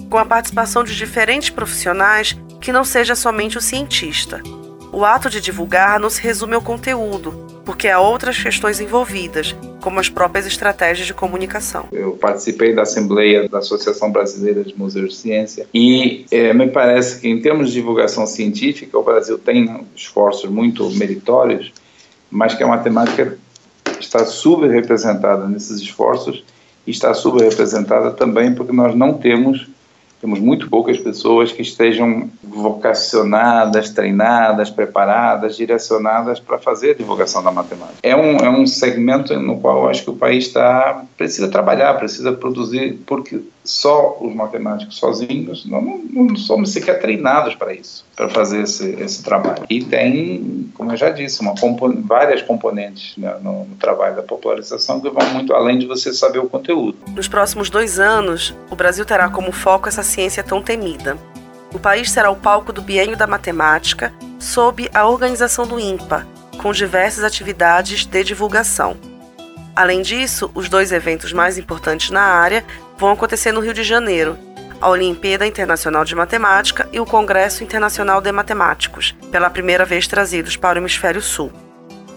com 0.09 0.17
a 0.17 0.25
participação 0.25 0.83
de 0.83 0.95
diferentes 0.95 1.49
profissionais 1.49 2.37
que 2.59 2.71
não 2.71 2.83
seja 2.83 3.15
somente 3.15 3.57
o 3.57 3.61
cientista. 3.61 4.41
O 4.93 5.03
ato 5.03 5.27
de 5.27 5.41
divulgar 5.41 5.99
não 5.99 6.07
se 6.07 6.21
resume 6.21 6.53
ao 6.53 6.61
conteúdo, 6.61 7.33
porque 7.65 7.87
há 7.87 7.99
outras 7.99 8.37
questões 8.37 8.79
envolvidas, 8.79 9.55
como 9.81 9.99
as 9.99 10.07
próprias 10.07 10.45
estratégias 10.45 11.07
de 11.07 11.15
comunicação. 11.15 11.87
Eu 11.91 12.11
participei 12.11 12.75
da 12.75 12.83
Assembleia 12.83 13.49
da 13.49 13.57
Associação 13.57 14.11
Brasileira 14.11 14.63
de 14.63 14.77
Museus 14.77 15.09
de 15.09 15.15
Ciência 15.15 15.65
e 15.73 16.27
é, 16.29 16.53
me 16.53 16.67
parece 16.69 17.19
que, 17.19 17.27
em 17.27 17.41
termos 17.41 17.69
de 17.69 17.73
divulgação 17.73 18.27
científica, 18.27 18.95
o 18.95 19.03
Brasil 19.03 19.39
tem 19.39 19.83
esforços 19.95 20.47
muito 20.47 20.87
meritórios, 20.91 21.73
mas 22.29 22.53
que 22.53 22.61
a 22.61 22.67
matemática 22.67 23.35
está 23.99 24.23
subrepresentada 24.25 25.47
nesses 25.47 25.81
esforços 25.81 26.43
e 26.85 26.91
está 26.91 27.15
subrepresentada 27.15 28.11
também 28.11 28.53
porque 28.53 28.71
nós 28.71 28.93
não 28.93 29.15
temos 29.15 29.72
temos 30.23 30.39
muito 30.39 30.69
poucas 30.69 30.97
pessoas 30.97 31.51
que 31.51 31.61
estejam 31.61 32.29
vocacionadas, 32.41 33.89
treinadas, 33.89 34.69
preparadas, 34.69 35.57
direcionadas 35.57 36.39
para 36.39 36.57
fazer 36.57 36.91
a 36.91 36.93
divulgação 36.93 37.43
da 37.43 37.51
matemática. 37.51 37.99
É 38.01 38.15
um, 38.15 38.37
é 38.37 38.49
um 38.49 38.65
segmento 38.65 39.37
no 39.37 39.59
qual 39.59 39.83
eu 39.83 39.89
acho 39.89 40.01
que 40.01 40.11
o 40.11 40.15
país 40.15 40.45
está 40.45 41.03
precisa 41.17 41.49
trabalhar, 41.49 41.95
precisa 41.95 42.31
produzir, 42.31 42.99
porque 43.05 43.41
só 43.63 44.17
os 44.19 44.33
matemáticos 44.35 44.97
sozinhos 44.97 45.65
não, 45.65 45.81
não, 45.81 46.35
somos 46.35 46.71
sequer 46.71 46.99
treinados 46.99 47.55
para 47.55 47.73
isso, 47.73 48.05
para 48.15 48.29
fazer 48.29 48.63
esse, 48.63 48.91
esse 49.01 49.23
trabalho. 49.23 49.63
E 49.69 49.83
tem, 49.83 50.69
como 50.73 50.91
eu 50.91 50.97
já 50.97 51.09
disse, 51.09 51.41
uma 51.41 51.53
várias 52.05 52.41
componentes 52.41 53.15
né, 53.17 53.35
no, 53.41 53.65
no 53.65 53.75
trabalho 53.75 54.15
da 54.15 54.23
popularização 54.23 54.99
que 54.99 55.09
vão 55.09 55.25
muito 55.33 55.53
além 55.53 55.79
de 55.79 55.85
você 55.85 56.13
saber 56.13 56.39
o 56.39 56.49
conteúdo. 56.49 56.97
Nos 57.15 57.27
próximos 57.27 57.69
dois 57.69 57.99
anos, 57.99 58.53
o 58.69 58.75
Brasil 58.75 59.05
terá 59.05 59.29
como 59.29 59.51
foco 59.51 59.87
essa 59.87 60.03
ciência 60.03 60.43
tão 60.43 60.61
temida. 60.61 61.17
O 61.73 61.79
país 61.79 62.11
será 62.11 62.29
o 62.29 62.35
palco 62.35 62.71
do 62.71 62.81
Bienio 62.81 63.17
da 63.17 63.25
Matemática, 63.25 64.13
sob 64.39 64.89
a 64.93 65.07
organização 65.07 65.65
do 65.65 65.79
INPA, 65.79 66.27
com 66.61 66.71
diversas 66.71 67.23
atividades 67.23 68.05
de 68.05 68.23
divulgação. 68.23 68.95
Além 69.75 70.03
disso, 70.03 70.51
os 70.53 70.69
dois 70.69 70.91
eventos 70.91 71.33
mais 71.33 71.57
importantes 71.57 72.11
na 72.11 72.21
área 72.21 72.63
vão 72.97 73.11
acontecer 73.11 73.51
no 73.51 73.59
Rio 73.59 73.73
de 73.73 73.83
Janeiro, 73.83 74.37
a 74.79 74.89
Olimpíada 74.89 75.47
Internacional 75.47 76.03
de 76.03 76.13
Matemática 76.15 76.89
e 76.91 76.99
o 76.99 77.05
Congresso 77.05 77.63
Internacional 77.63 78.19
de 78.19 78.31
Matemáticos, 78.31 79.15
pela 79.31 79.49
primeira 79.49 79.85
vez 79.85 80.07
trazidos 80.07 80.57
para 80.57 80.77
o 80.77 80.81
Hemisfério 80.81 81.21
Sul. 81.21 81.51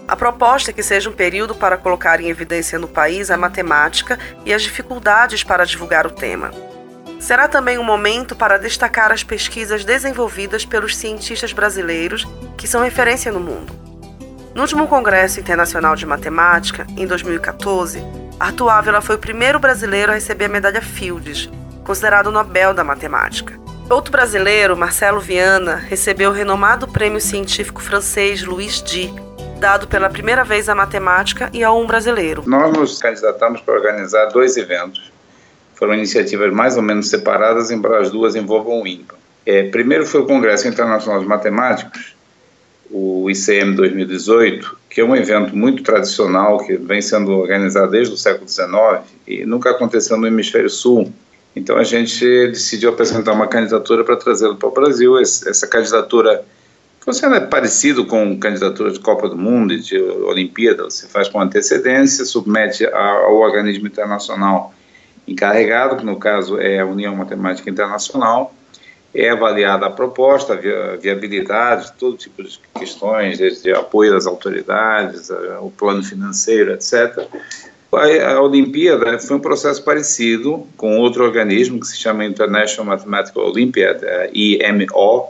A 0.07 0.15
proposta 0.15 0.71
é 0.71 0.73
que 0.73 0.83
seja 0.83 1.09
um 1.09 1.13
período 1.13 1.53
para 1.53 1.77
colocar 1.77 2.21
em 2.21 2.29
evidência 2.29 2.79
no 2.79 2.87
país 2.87 3.29
a 3.29 3.37
matemática 3.37 4.17
e 4.45 4.53
as 4.53 4.63
dificuldades 4.63 5.43
para 5.43 5.65
divulgar 5.65 6.05
o 6.07 6.11
tema. 6.11 6.51
Será 7.19 7.47
também 7.47 7.77
um 7.77 7.83
momento 7.83 8.35
para 8.35 8.57
destacar 8.57 9.11
as 9.11 9.23
pesquisas 9.23 9.83
desenvolvidas 9.83 10.65
pelos 10.65 10.95
cientistas 10.95 11.51
brasileiros 11.51 12.25
que 12.57 12.67
são 12.67 12.83
referência 12.83 13.31
no 13.31 13.39
mundo. 13.39 13.73
No 14.53 14.61
último 14.61 14.87
Congresso 14.87 15.39
Internacional 15.39 15.95
de 15.95 16.05
Matemática, 16.05 16.87
em 16.95 17.05
2014, 17.05 18.01
Arthur 18.39 18.69
Ávila 18.69 19.01
foi 19.01 19.15
o 19.15 19.19
primeiro 19.19 19.57
brasileiro 19.57 20.11
a 20.11 20.15
receber 20.15 20.45
a 20.45 20.49
medalha 20.49 20.81
Fields, 20.81 21.49
considerado 21.83 22.27
o 22.27 22.31
Nobel 22.31 22.71
da 22.71 22.83
Matemática. 22.83 23.59
Outro 23.89 24.11
brasileiro, 24.11 24.77
Marcelo 24.77 25.19
Viana, 25.19 25.75
recebeu 25.75 26.29
o 26.29 26.33
renomado 26.33 26.87
prêmio 26.87 27.19
científico 27.19 27.81
francês 27.81 28.43
Louis 28.43 28.79
D, 28.81 29.09
dado 29.59 29.87
pela 29.87 30.07
primeira 30.07 30.43
vez 30.43 30.69
à 30.69 30.75
matemática 30.75 31.49
e 31.51 31.63
a 31.63 31.71
um 31.71 31.87
brasileiro. 31.87 32.43
Nós 32.45 32.77
nos 32.77 33.01
candidatamos 33.01 33.61
para 33.61 33.73
organizar 33.73 34.27
dois 34.27 34.55
eventos. 34.55 35.11
Foram 35.73 35.95
iniciativas 35.95 36.53
mais 36.53 36.77
ou 36.77 36.83
menos 36.83 37.09
separadas, 37.09 37.71
embora 37.71 38.01
as 38.01 38.11
duas 38.11 38.35
envolvam 38.35 38.83
o 38.83 38.87
INPA. 38.87 39.15
É, 39.47 39.63
primeiro 39.63 40.05
foi 40.05 40.21
o 40.21 40.27
Congresso 40.27 40.67
Internacional 40.67 41.19
de 41.21 41.25
Matemáticos, 41.25 42.15
o 42.91 43.29
ICM 43.31 43.75
2018, 43.75 44.77
que 44.97 45.01
é 45.01 45.05
um 45.05 45.15
evento 45.15 45.55
muito 45.55 45.83
tradicional 45.83 46.57
que 46.57 46.75
vem 46.75 47.03
sendo 47.03 47.31
organizado 47.33 47.91
desde 47.91 48.15
o 48.15 48.17
século 48.17 48.49
XIX 48.49 49.05
e 49.27 49.45
nunca 49.45 49.69
aconteceu 49.69 50.17
no 50.17 50.25
hemisfério 50.25 50.71
sul. 50.71 51.13
Então 51.55 51.77
a 51.77 51.83
gente 51.83 52.25
decidiu 52.47 52.89
apresentar 52.89 53.33
uma 53.33 53.45
candidatura 53.45 54.03
para 54.03 54.15
trazê-lo 54.15 54.55
para 54.55 54.67
o 54.67 54.71
Brasil. 54.71 55.19
Essa 55.19 55.67
candidatura 55.67 56.43
funciona 56.99 57.39
parecido 57.39 58.07
com 58.07 58.39
candidatura 58.39 58.89
de 58.89 58.99
Copa 58.99 59.29
do 59.29 59.37
Mundo 59.37 59.71
e 59.71 59.79
de 59.79 60.01
Olimpíada. 60.01 60.85
Você 60.85 61.05
faz 61.05 61.29
com 61.29 61.39
antecedência, 61.39 62.25
submete 62.25 62.83
ao 62.87 63.35
organismo 63.35 63.85
internacional 63.85 64.73
encarregado, 65.27 65.97
que 65.97 66.05
no 66.07 66.15
caso 66.15 66.59
é 66.59 66.79
a 66.79 66.85
União 66.87 67.15
Matemática 67.15 67.69
Internacional, 67.69 68.51
é 69.17 69.31
avaliada 69.31 69.87
a 69.87 69.89
proposta, 69.89 70.53
a 70.53 70.95
viabilidade, 70.95 71.91
todo 71.97 72.15
tipo 72.15 72.43
de 72.43 72.59
questões, 72.77 73.39
desde 73.39 73.71
apoio 73.73 74.13
das 74.13 74.27
autoridades, 74.27 75.31
o 75.59 75.71
plano 75.71 76.03
financeiro, 76.03 76.71
etc. 76.71 77.27
A, 77.91 78.39
Olimpíada 78.41 79.17
foi 79.17 79.37
um 79.37 79.39
processo 79.39 79.83
parecido 79.83 80.67
com 80.77 80.99
outro 80.99 81.23
organismo 81.23 81.79
que 81.79 81.87
se 81.87 81.97
chama 81.97 82.25
International 82.25 82.85
Mathematical 82.85 83.47
Olympiad, 83.47 83.99
IMO, 84.33 85.29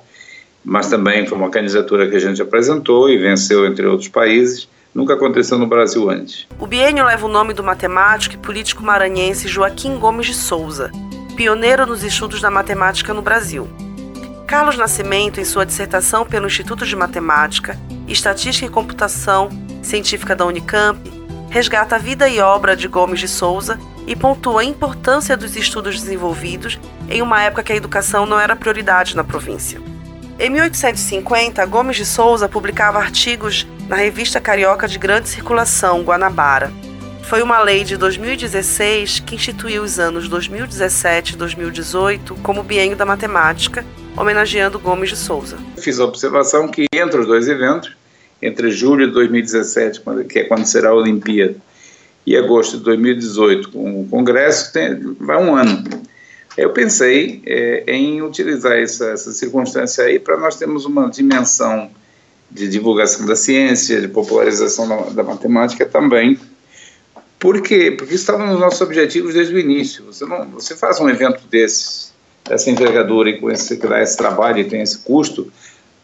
mas 0.65 0.89
também 0.89 1.25
foi 1.25 1.37
uma 1.37 1.49
candidatura 1.49 2.09
que 2.09 2.15
a 2.17 2.19
gente 2.19 2.41
apresentou 2.41 3.09
e 3.09 3.17
venceu 3.17 3.65
entre 3.65 3.85
outros 3.85 4.09
países. 4.09 4.67
Nunca 4.93 5.13
aconteceu 5.13 5.57
no 5.57 5.67
Brasil 5.67 6.09
antes. 6.09 6.45
O 6.59 6.67
biênio 6.67 7.05
leva 7.05 7.25
o 7.25 7.29
nome 7.29 7.53
do 7.53 7.63
matemático 7.63 8.35
e 8.35 8.37
político 8.37 8.83
maranhense 8.83 9.47
Joaquim 9.47 9.95
Gomes 9.95 10.25
de 10.25 10.33
Souza, 10.33 10.91
pioneiro 11.37 11.85
nos 11.85 12.03
estudos 12.03 12.41
da 12.41 12.49
matemática 12.49 13.13
no 13.13 13.21
Brasil. 13.21 13.69
Carlos 14.47 14.75
Nascimento, 14.75 15.39
em 15.39 15.45
sua 15.45 15.67
dissertação 15.67 16.25
pelo 16.25 16.47
Instituto 16.47 16.83
de 16.83 16.95
Matemática, 16.95 17.79
Estatística 18.07 18.65
e 18.65 18.69
Computação 18.69 19.49
Científica 19.83 20.35
da 20.35 20.47
Unicamp, 20.47 20.99
resgata 21.51 21.95
a 21.95 21.99
vida 21.99 22.27
e 22.27 22.39
obra 22.39 22.75
de 22.75 22.87
Gomes 22.87 23.19
de 23.19 23.27
Souza 23.27 23.79
e 24.07 24.15
pontua 24.15 24.61
a 24.61 24.65
importância 24.65 25.37
dos 25.37 25.55
estudos 25.55 26.01
desenvolvidos 26.01 26.79
em 27.07 27.21
uma 27.21 27.43
época 27.43 27.61
que 27.61 27.71
a 27.71 27.75
educação 27.75 28.25
não 28.25 28.39
era 28.39 28.55
prioridade 28.55 29.15
na 29.15 29.23
província. 29.23 29.79
Em 30.39 30.49
1850, 30.49 31.63
Gomes 31.67 31.97
de 31.97 32.05
Souza 32.05 32.49
publicava 32.49 32.97
artigos 32.97 33.67
na 33.87 33.95
revista 33.95 34.41
carioca 34.41 34.87
de 34.87 34.97
grande 34.97 35.29
circulação, 35.29 36.01
Guanabara, 36.01 36.71
foi 37.27 37.41
uma 37.41 37.61
lei 37.61 37.83
de 37.83 37.97
2016 37.97 39.19
que 39.19 39.35
instituiu 39.35 39.83
os 39.83 39.99
anos 39.99 40.29
2017 40.29 41.33
e 41.33 41.37
2018 41.37 42.35
como 42.35 42.63
biênio 42.63 42.95
da 42.95 43.05
matemática, 43.05 43.85
homenageando 44.15 44.79
Gomes 44.79 45.09
de 45.09 45.17
Souza. 45.17 45.57
Fiz 45.77 45.99
a 45.99 46.05
observação 46.05 46.69
que 46.69 46.85
entre 46.93 47.19
os 47.19 47.27
dois 47.27 47.49
eventos, 47.49 47.91
entre 48.41 48.71
julho 48.71 49.07
de 49.07 49.13
2017, 49.13 50.01
que 50.29 50.39
é 50.39 50.43
quando 50.45 50.65
será 50.65 50.89
a 50.89 50.93
Olimpíada, 50.93 51.55
e 52.25 52.37
agosto 52.37 52.77
de 52.77 52.83
2018, 52.85 53.71
com 53.71 54.01
o 54.01 54.07
Congresso, 54.07 54.71
tem, 54.71 54.97
vai 55.19 55.37
um 55.37 55.53
ano. 55.53 55.83
Eu 56.57 56.69
pensei 56.69 57.41
é, 57.45 57.83
em 57.87 58.21
utilizar 58.21 58.77
essa, 58.77 59.09
essa 59.09 59.33
circunstância 59.33 60.05
aí 60.05 60.17
para 60.17 60.37
nós 60.37 60.55
termos 60.55 60.85
uma 60.85 61.09
dimensão 61.09 61.91
de 62.49 62.69
divulgação 62.69 63.25
da 63.25 63.35
ciência, 63.35 63.99
de 63.99 64.07
popularização 64.07 64.87
da, 64.87 64.95
da 65.09 65.23
matemática 65.23 65.85
também, 65.85 66.39
por 67.39 67.61
quê? 67.61 67.91
Porque 67.91 68.15
estava 68.15 68.45
nos 68.45 68.59
nossos 68.59 68.81
objetivos 68.81 69.33
desde 69.33 69.53
o 69.53 69.59
início. 69.59 70.03
Você, 70.05 70.25
não, 70.25 70.45
você 70.49 70.75
faz 70.75 70.99
um 70.99 71.07
evento 71.07 71.43
desses, 71.47 72.13
dessa 72.43 72.69
envergadura 72.69 73.29
e 73.29 73.39
com 73.39 73.51
esse, 73.51 73.77
que 73.77 73.87
dá 73.87 74.01
esse 74.01 74.17
trabalho 74.17 74.59
e 74.59 74.63
tem 74.63 74.81
esse 74.81 74.99
custo, 74.99 75.51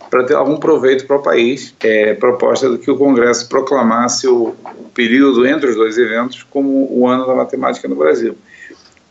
para 0.10 0.24
ter 0.24 0.36
algum 0.36 0.58
proveito 0.58 1.08
para 1.08 1.15
o 1.15 1.24
país. 1.24 1.74
É 1.82 2.13
proposta 2.13 2.69
de 2.69 2.78
que 2.78 2.91
o 2.91 2.98
Congresso 2.98 3.50
proclamasse 3.50 4.28
o, 4.28 4.56
o 4.78 4.89
período 4.93 5.46
entre 5.48 5.72
os 5.72 5.76
dois 5.76 5.98
eventos 5.98 6.43
como 6.43 6.88
o 6.91 7.08
ano 7.08 7.26
da 7.26 7.34
matemática 7.34 7.88
no 7.88 7.96
Brasil. 7.96 8.38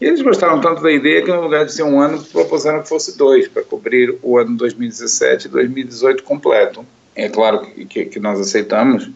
E 0.00 0.04
eles 0.04 0.20
gostaram 0.20 0.60
tanto 0.60 0.82
da 0.82 0.90
ideia 0.90 1.22
que, 1.22 1.30
no 1.30 1.40
lugar 1.40 1.64
de 1.64 1.72
ser 1.72 1.84
um 1.84 2.00
ano, 2.00 2.20
propuseram 2.24 2.82
que 2.82 2.88
fosse 2.88 3.16
dois, 3.16 3.46
para 3.46 3.62
cobrir 3.62 4.16
o 4.20 4.36
ano 4.36 4.56
2017 4.56 5.46
e 5.46 5.48
2018 5.48 6.24
completo. 6.24 6.84
É 7.14 7.28
claro 7.28 7.60
que, 7.60 7.84
que, 7.84 8.04
que 8.06 8.18
nós 8.18 8.40
aceitamos, 8.40 9.08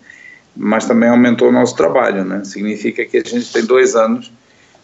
mas 0.57 0.87
também 0.87 1.09
aumentou 1.09 1.49
o 1.49 1.53
nosso 1.53 1.77
trabalho, 1.77 2.25
né? 2.25 2.43
Significa 2.45 3.05
que 3.05 3.19
a 3.19 3.23
gente 3.23 3.53
tem 3.53 3.65
dois 3.65 3.95
anos 3.95 4.33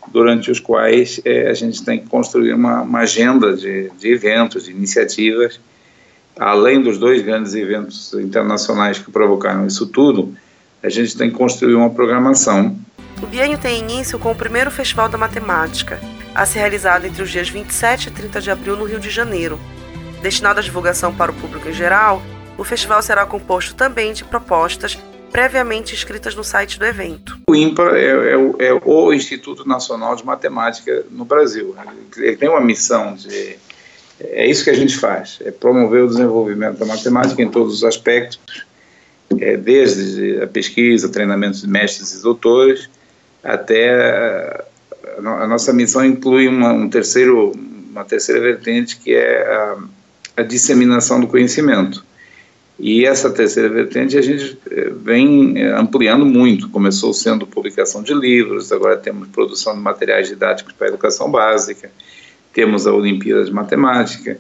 durante 0.09 0.51
os 0.51 0.61
quais 0.61 1.21
é, 1.25 1.49
a 1.49 1.55
gente 1.55 1.85
tem 1.85 2.01
que 2.01 2.09
construir 2.09 2.53
uma, 2.53 2.83
uma 2.83 3.01
agenda 3.01 3.57
de, 3.57 3.91
de, 3.99 4.13
eventos, 4.13 4.65
de 4.65 4.71
iniciativas, 4.71 5.61
além 6.39 6.83
dos 6.83 6.99
dois 6.99 7.23
grandes 7.23 7.55
eventos 7.55 8.13
internacionais 8.15 8.99
que 8.99 9.11
provocaram 9.11 9.67
isso 9.67 9.87
tudo, 9.87 10.35
a 10.83 10.89
gente 10.89 11.17
tem 11.17 11.31
que 11.31 11.37
construir 11.37 11.75
uma 11.75 11.91
programação. 11.91 12.77
O 13.23 13.27
biênio 13.27 13.57
tem 13.57 13.79
início 13.79 14.19
com 14.19 14.33
o 14.33 14.35
primeiro 14.35 14.71
Festival 14.71 15.09
da 15.09 15.17
Matemática, 15.17 16.01
a 16.35 16.45
ser 16.45 16.59
realizado 16.59 17.07
entre 17.07 17.23
os 17.23 17.31
dias 17.31 17.49
27 17.49 18.09
e 18.09 18.11
30 18.11 18.41
de 18.41 18.51
abril 18.51 18.77
no 18.77 18.85
Rio 18.85 18.99
de 18.99 19.09
Janeiro. 19.09 19.61
Destinado 20.21 20.59
à 20.59 20.63
divulgação 20.63 21.15
para 21.15 21.31
o 21.31 21.35
público 21.35 21.69
em 21.69 21.73
geral, 21.73 22.21
o 22.59 22.65
festival 22.65 23.01
será 23.03 23.25
composto 23.25 23.75
também 23.75 24.13
de 24.13 24.25
propostas 24.25 24.99
previamente 25.33 25.95
inscritas 25.95 26.35
no 26.35 26.45
site 26.45 26.79
do 26.79 26.85
evento. 26.85 27.39
O 27.49 27.57
INPA 27.57 27.97
é, 27.97 28.35
é, 28.35 28.67
é, 28.67 28.81
o 28.85 29.13
Instituto 29.13 29.67
Nacional 29.67 30.15
de 30.15 30.25
Matemática 30.25 31.05
no 31.11 31.25
Brasil. 31.25 31.75
Ele 32.17 32.37
tem 32.37 32.49
uma 32.49 32.61
missão 32.61 33.15
de. 33.15 33.57
É 34.21 34.47
isso 34.47 34.63
que 34.63 34.71
a 34.71 34.75
gente 34.75 34.97
faz: 34.99 35.39
é 35.41 35.51
promover 35.51 36.05
o 36.05 36.09
desenvolvimento 36.09 36.79
da 36.79 36.85
matemática 36.85 37.43
em 37.43 37.51
todos 37.51 37.77
os 37.77 37.85
aspectos, 37.85 38.67
é, 39.41 39.57
desde 39.57 40.43
a 40.43 40.47
pesquisa, 40.47 41.09
treinamento 41.09 41.59
de 41.59 41.67
mestres 41.67 42.13
e 42.13 42.23
doutores, 42.23 42.91
até 43.43 43.91
a, 43.91 44.65
a 45.19 45.47
nossa 45.47 45.73
missão 45.73 46.05
inclui 46.05 46.47
uma, 46.47 46.73
um 46.73 46.91
terceiro, 46.91 47.53
uma 47.91 48.05
terceira 48.05 48.41
vertente 48.41 48.99
que 48.99 49.15
é 49.15 49.43
a, 49.43 49.79
a 50.37 50.43
disseminação 50.43 51.19
do 51.19 51.27
conhecimento. 51.27 52.05
E 52.79 53.05
essa 53.05 53.31
terceira 53.31 53.69
vertente 53.69 54.17
a 54.17 54.23
gente 54.23 54.59
eh, 54.71 54.91
vem 54.91 55.59
eh, 55.59 55.73
ampliando 55.73 56.25
muito. 56.25 56.69
Começou 56.71 57.13
sendo 57.13 57.47
publicação 57.47 58.03
de 58.03 58.15
livros, 58.15 58.73
agora 58.73 58.97
temos 58.97 59.29
produção 59.29 59.75
de 59.75 59.81
materiais 59.81 60.29
didáticos 60.29 60.73
para 60.73 60.89
a 60.89 60.91
educação 60.91 61.31
básica, 61.31 61.91
temos 62.53 62.87
a 62.87 62.93
Olimpíada 62.93 63.45
de 63.45 63.53
Matemática, 63.53 64.39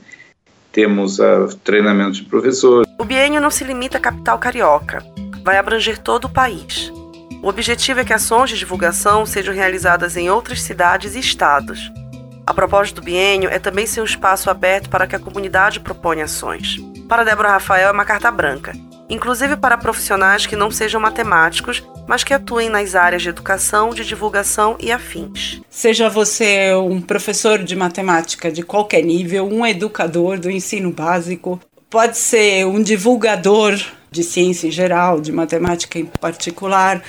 temos 0.72 1.20
a 1.20 1.46
treinamento 1.62 2.12
de 2.12 2.24
professores. 2.24 2.90
O 2.98 3.04
biênio 3.04 3.40
não 3.40 3.50
se 3.50 3.64
limita 3.64 3.98
à 3.98 4.00
capital 4.00 4.38
carioca, 4.38 5.04
vai 5.44 5.58
abranger 5.58 5.98
todo 5.98 6.24
o 6.24 6.30
país. 6.30 6.90
O 7.42 7.48
objetivo 7.48 8.00
é 8.00 8.04
que 8.04 8.12
ações 8.12 8.50
de 8.50 8.58
divulgação 8.58 9.26
sejam 9.26 9.52
realizadas 9.52 10.16
em 10.16 10.30
outras 10.30 10.62
cidades 10.62 11.14
e 11.14 11.18
estados. 11.18 11.92
A 12.46 12.54
propósito 12.54 13.00
do 13.00 13.04
biênio 13.04 13.50
é 13.50 13.58
também 13.58 13.86
ser 13.86 14.00
um 14.00 14.04
espaço 14.04 14.48
aberto 14.48 14.88
para 14.88 15.06
que 15.06 15.14
a 15.14 15.18
comunidade 15.18 15.80
proponha 15.80 16.24
ações. 16.24 16.76
Para 17.12 17.24
Débora 17.24 17.50
Rafael 17.50 17.90
é 17.90 17.92
uma 17.92 18.06
carta 18.06 18.30
branca, 18.30 18.72
inclusive 19.06 19.54
para 19.54 19.76
profissionais 19.76 20.46
que 20.46 20.56
não 20.56 20.70
sejam 20.70 20.98
matemáticos, 20.98 21.82
mas 22.08 22.24
que 22.24 22.32
atuem 22.32 22.70
nas 22.70 22.94
áreas 22.94 23.20
de 23.20 23.28
educação, 23.28 23.90
de 23.90 24.02
divulgação 24.02 24.78
e 24.80 24.90
afins. 24.90 25.60
Seja 25.68 26.08
você 26.08 26.74
um 26.74 27.02
professor 27.02 27.62
de 27.62 27.76
matemática 27.76 28.50
de 28.50 28.62
qualquer 28.62 29.02
nível, 29.02 29.46
um 29.46 29.66
educador 29.66 30.38
do 30.38 30.50
ensino 30.50 30.90
básico, 30.90 31.60
pode 31.90 32.16
ser 32.16 32.66
um 32.66 32.82
divulgador 32.82 33.78
de 34.10 34.24
ciência 34.24 34.68
em 34.68 34.70
geral, 34.70 35.20
de 35.20 35.32
matemática 35.32 35.98
em 35.98 36.06
particular, 36.06 37.02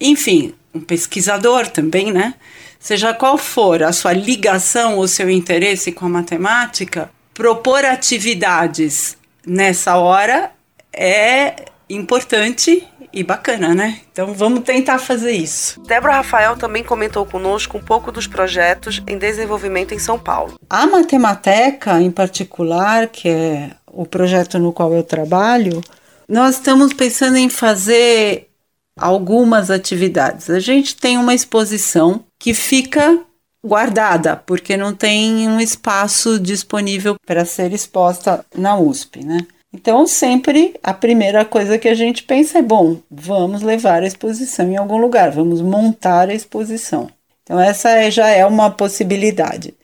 enfim, 0.00 0.54
um 0.74 0.80
pesquisador 0.80 1.66
também, 1.66 2.10
né? 2.10 2.32
Seja 2.78 3.12
qual 3.12 3.36
for 3.36 3.82
a 3.82 3.92
sua 3.92 4.14
ligação 4.14 4.96
ou 4.96 5.06
seu 5.06 5.28
interesse 5.28 5.92
com 5.92 6.06
a 6.06 6.08
matemática, 6.08 7.10
propor 7.34 7.84
atividades 7.84 9.16
nessa 9.46 9.96
hora 9.96 10.52
é 10.92 11.64
importante 11.88 12.86
e 13.12 13.24
bacana, 13.24 13.74
né? 13.74 14.00
Então 14.12 14.32
vamos 14.32 14.62
tentar 14.62 14.98
fazer 14.98 15.32
isso. 15.32 15.80
Débora 15.82 16.14
Rafael 16.14 16.56
também 16.56 16.84
comentou 16.84 17.26
conosco 17.26 17.76
um 17.76 17.82
pouco 17.82 18.12
dos 18.12 18.26
projetos 18.26 19.02
em 19.06 19.18
desenvolvimento 19.18 19.92
em 19.92 19.98
São 19.98 20.18
Paulo. 20.18 20.54
A 20.68 20.86
Matemateca, 20.86 22.00
em 22.00 22.10
particular, 22.10 23.08
que 23.08 23.28
é 23.28 23.70
o 23.86 24.06
projeto 24.06 24.58
no 24.58 24.72
qual 24.72 24.94
eu 24.94 25.02
trabalho, 25.02 25.80
nós 26.28 26.56
estamos 26.56 26.92
pensando 26.92 27.36
em 27.36 27.48
fazer 27.48 28.48
algumas 28.96 29.70
atividades. 29.70 30.48
A 30.48 30.60
gente 30.60 30.94
tem 30.94 31.18
uma 31.18 31.34
exposição 31.34 32.24
que 32.38 32.54
fica 32.54 33.18
guardada, 33.64 34.36
porque 34.36 34.76
não 34.76 34.94
tem 34.94 35.48
um 35.48 35.60
espaço 35.60 36.38
disponível 36.38 37.16
para 37.26 37.44
ser 37.44 37.72
exposta 37.72 38.44
na 38.54 38.78
USP, 38.78 39.24
né? 39.24 39.46
Então, 39.72 40.06
sempre 40.06 40.74
a 40.82 40.92
primeira 40.92 41.44
coisa 41.44 41.78
que 41.78 41.88
a 41.88 41.94
gente 41.94 42.24
pensa 42.24 42.58
é: 42.58 42.62
bom, 42.62 42.98
vamos 43.10 43.62
levar 43.62 44.02
a 44.02 44.06
exposição 44.06 44.68
em 44.68 44.76
algum 44.76 44.98
lugar, 44.98 45.30
vamos 45.30 45.60
montar 45.62 46.28
a 46.28 46.34
exposição. 46.34 47.08
Então, 47.44 47.58
essa 47.58 47.90
é, 47.90 48.10
já 48.10 48.28
é 48.28 48.44
uma 48.44 48.70
possibilidade. 48.70 49.74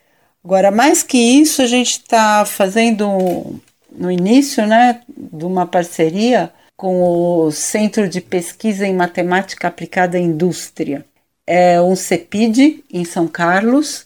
Agora, 0.45 0.71
mais 0.71 1.03
que 1.03 1.19
isso, 1.19 1.63
a 1.63 1.67
gente 1.67 1.93
está 1.93 2.45
fazendo 2.45 3.61
no 3.91 4.11
início 4.11 4.67
né, 4.67 5.01
de 5.09 5.45
uma 5.45 5.67
parceria 5.67 6.53
com 6.77 7.03
o 7.03 7.51
Centro 7.51 8.09
de 8.09 8.21
Pesquisa 8.21 8.87
em 8.87 8.95
Matemática 8.95 9.67
Aplicada 9.67 10.19
à 10.19 10.21
Indústria. 10.21 11.05
É 11.47 11.81
um 11.81 11.95
CEPID 11.95 12.85
em 12.93 13.05
São 13.05 13.29
Carlos, 13.29 14.05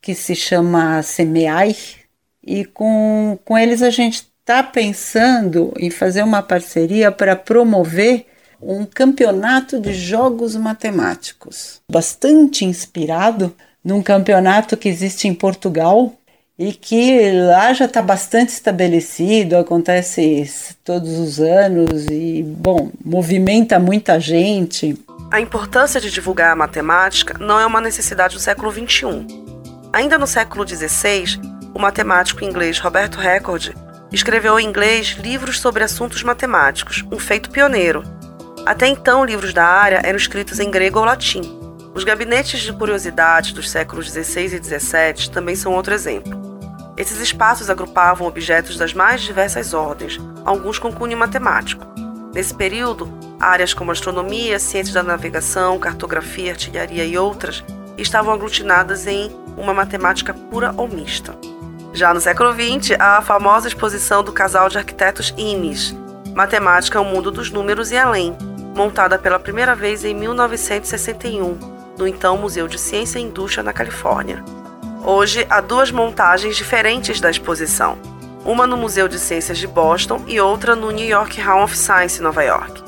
que 0.00 0.14
se 0.14 0.34
chama 0.34 1.02
SEMEAI, 1.02 1.76
e 2.42 2.64
com, 2.64 3.38
com 3.44 3.56
eles 3.56 3.82
a 3.82 3.90
gente 3.90 4.28
está 4.40 4.62
pensando 4.62 5.72
em 5.76 5.90
fazer 5.90 6.22
uma 6.22 6.42
parceria 6.42 7.10
para 7.10 7.34
promover 7.34 8.26
um 8.60 8.84
campeonato 8.84 9.80
de 9.80 9.92
jogos 9.92 10.54
matemáticos, 10.54 11.80
bastante 11.90 12.64
inspirado 12.64 13.54
num 13.84 14.02
campeonato 14.02 14.76
que 14.76 14.88
existe 14.88 15.28
em 15.28 15.34
Portugal 15.34 16.14
e 16.58 16.72
que 16.72 17.30
lá 17.32 17.72
já 17.72 17.84
está 17.84 18.00
bastante 18.00 18.48
estabelecido, 18.48 19.56
acontece 19.56 20.48
todos 20.82 21.18
os 21.18 21.38
anos 21.38 22.06
e, 22.06 22.42
bom, 22.42 22.90
movimenta 23.04 23.78
muita 23.78 24.18
gente. 24.18 24.98
A 25.30 25.40
importância 25.40 26.00
de 26.00 26.10
divulgar 26.10 26.52
a 26.52 26.56
matemática 26.56 27.36
não 27.38 27.60
é 27.60 27.66
uma 27.66 27.80
necessidade 27.80 28.34
do 28.34 28.40
século 28.40 28.72
XXI. 28.72 29.26
Ainda 29.92 30.16
no 30.16 30.26
século 30.26 30.66
XVI, 30.66 31.38
o 31.74 31.78
matemático 31.78 32.44
inglês 32.44 32.78
Roberto 32.78 33.18
Record 33.18 33.74
escreveu 34.10 34.58
em 34.58 34.66
inglês 34.66 35.16
livros 35.20 35.60
sobre 35.60 35.84
assuntos 35.84 36.22
matemáticos, 36.22 37.04
um 37.12 37.18
feito 37.18 37.50
pioneiro. 37.50 38.02
Até 38.64 38.86
então, 38.86 39.24
livros 39.24 39.52
da 39.52 39.64
área 39.64 40.00
eram 40.02 40.16
escritos 40.16 40.58
em 40.58 40.70
grego 40.70 40.98
ou 40.98 41.04
latim. 41.04 41.65
Os 41.96 42.04
gabinetes 42.04 42.60
de 42.60 42.74
curiosidades 42.74 43.52
dos 43.52 43.70
séculos 43.70 44.10
XVI 44.10 44.54
e 44.54 44.62
XVII 44.62 45.30
também 45.32 45.56
são 45.56 45.72
outro 45.72 45.94
exemplo. 45.94 46.38
Esses 46.94 47.18
espaços 47.20 47.70
agrupavam 47.70 48.26
objetos 48.26 48.76
das 48.76 48.92
mais 48.92 49.22
diversas 49.22 49.72
ordens, 49.72 50.20
alguns 50.44 50.78
com 50.78 50.92
cunho 50.92 51.16
matemático. 51.16 51.86
Nesse 52.34 52.52
período, 52.52 53.10
áreas 53.40 53.72
como 53.72 53.92
astronomia, 53.92 54.58
ciências 54.58 54.92
da 54.92 55.02
navegação, 55.02 55.78
cartografia, 55.78 56.50
artilharia 56.50 57.06
e 57.06 57.16
outras 57.16 57.64
estavam 57.96 58.34
aglutinadas 58.34 59.06
em 59.06 59.34
uma 59.56 59.72
matemática 59.72 60.34
pura 60.34 60.74
ou 60.76 60.86
mista. 60.86 61.34
Já 61.94 62.12
no 62.12 62.20
século 62.20 62.52
XX, 62.52 62.94
há 62.98 63.16
a 63.16 63.22
famosa 63.22 63.68
exposição 63.68 64.22
do 64.22 64.32
casal 64.32 64.68
de 64.68 64.76
arquitetos 64.76 65.32
Imes, 65.34 65.96
Matemática, 66.34 67.00
o 67.00 67.04
Mundo 67.06 67.30
dos 67.30 67.50
Números 67.50 67.90
e 67.90 67.96
Além, 67.96 68.36
montada 68.74 69.18
pela 69.18 69.38
primeira 69.38 69.74
vez 69.74 70.04
em 70.04 70.12
1961, 70.12 71.75
no 71.98 72.06
então 72.06 72.36
Museu 72.36 72.68
de 72.68 72.78
Ciência 72.78 73.18
e 73.18 73.22
Indústria 73.22 73.62
na 73.62 73.72
Califórnia. 73.72 74.44
Hoje 75.04 75.46
há 75.48 75.60
duas 75.60 75.90
montagens 75.90 76.56
diferentes 76.56 77.20
da 77.20 77.30
exposição, 77.30 77.98
uma 78.44 78.66
no 78.66 78.76
Museu 78.76 79.08
de 79.08 79.18
Ciências 79.18 79.58
de 79.58 79.66
Boston 79.66 80.22
e 80.26 80.40
outra 80.40 80.74
no 80.76 80.90
New 80.90 81.06
York 81.06 81.40
Hall 81.40 81.62
of 81.62 81.76
Science, 81.76 82.20
Nova 82.20 82.42
York. 82.42 82.82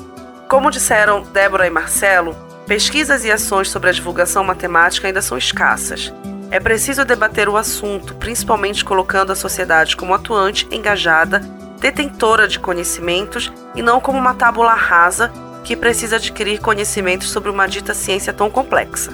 Como 0.47 0.71
disseram 0.71 1.21
Débora 1.21 1.67
e 1.67 1.69
Marcelo, 1.69 2.35
pesquisas 2.65 3.23
e 3.23 3.31
ações 3.31 3.69
sobre 3.69 3.89
a 3.89 3.93
divulgação 3.93 4.43
matemática 4.43 5.07
ainda 5.07 5.21
são 5.21 5.37
escassas. 5.37 6.13
É 6.51 6.59
preciso 6.59 7.05
debater 7.05 7.47
o 7.47 7.57
assunto, 7.57 8.15
principalmente 8.15 8.83
colocando 8.83 9.31
a 9.31 9.35
sociedade 9.35 9.95
como 9.95 10.13
atuante, 10.13 10.67
engajada, 10.71 11.39
detentora 11.79 12.47
de 12.47 12.59
conhecimentos 12.59 13.51
e 13.75 13.81
não 13.81 13.99
como 13.99 14.17
uma 14.17 14.33
tábula 14.33 14.73
rasa 14.73 15.31
que 15.69 15.75
precisa 15.75 16.15
adquirir 16.15 16.59
conhecimentos 16.59 17.29
sobre 17.29 17.51
uma 17.51 17.67
dita 17.67 17.93
ciência 17.93 18.33
tão 18.33 18.49
complexa. 18.49 19.11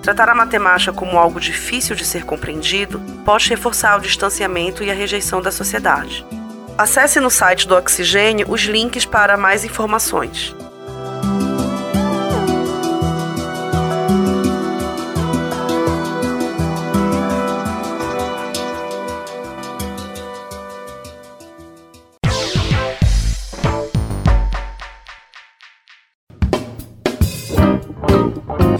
Tratar 0.00 0.30
a 0.30 0.34
matemática 0.34 0.90
como 0.90 1.18
algo 1.18 1.38
difícil 1.38 1.94
de 1.94 2.02
ser 2.02 2.24
compreendido 2.24 2.98
pode 3.26 3.50
reforçar 3.50 3.98
o 3.98 4.00
distanciamento 4.00 4.82
e 4.82 4.90
a 4.90 4.94
rejeição 4.94 5.42
da 5.42 5.52
sociedade. 5.52 6.24
Acesse 6.78 7.20
no 7.20 7.28
site 7.28 7.68
do 7.68 7.76
Oxigênio 7.76 8.46
os 8.48 8.62
links 8.62 9.04
para 9.04 9.36
mais 9.36 9.66
informações. 9.66 10.56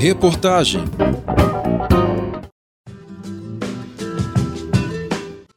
Reportagem. 0.02 0.82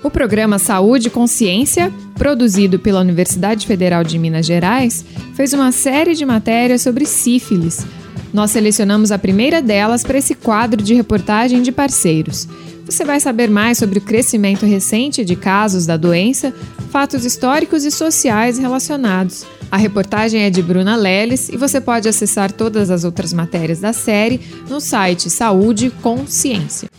O 0.04 0.12
programa 0.12 0.60
Saúde 0.60 1.08
e 1.08 1.10
Consciência, 1.10 1.92
produzido 2.14 2.78
pela 2.78 3.00
Universidade 3.00 3.66
Federal 3.66 4.04
de 4.04 4.20
Minas 4.20 4.46
Gerais, 4.46 5.04
fez 5.34 5.52
uma 5.52 5.72
série 5.72 6.14
de 6.14 6.24
matérias 6.28 6.84
sobre 6.84 7.08
sífilis. 7.08 7.88
Nós 8.32 8.52
selecionamos 8.52 9.12
a 9.12 9.18
primeira 9.18 9.64
delas 9.64 10.04
para 10.04 10.20
esse 10.20 10.36
quadro 10.36 10.80
de 10.80 10.94
reportagem 10.94 11.64
de 11.64 11.72
parceiros. 11.72 12.48
Você 12.86 13.04
vai 13.04 13.20
saber 13.20 13.50
mais 13.50 13.80
sobre 13.80 13.98
o 13.98 14.02
crescimento 14.04 14.64
recente 14.64 15.26
de 15.26 15.36
casos 15.36 15.88
da 15.88 15.98
doença, 15.98 16.54
fatos 16.92 17.26
históricos 17.26 17.84
e 17.84 17.90
sociais 17.90 18.60
relacionados. 18.60 19.44
A 19.72 19.78
reportagem 19.78 20.44
é 20.44 20.50
de 20.50 20.62
Bruna 20.62 20.96
Leles 20.96 21.50
e 21.50 21.58
você 21.58 21.82
pode 21.82 22.08
acessar 22.08 22.52
todas 22.52 22.90
as 22.90 23.04
outras 23.04 23.34
matérias 23.34 23.80
da 23.80 23.94
série 23.94 24.40
no 24.70 24.80
site 24.80 25.30
Saúde 25.30 25.90
com 26.02 26.26
Ciência. 26.28 26.90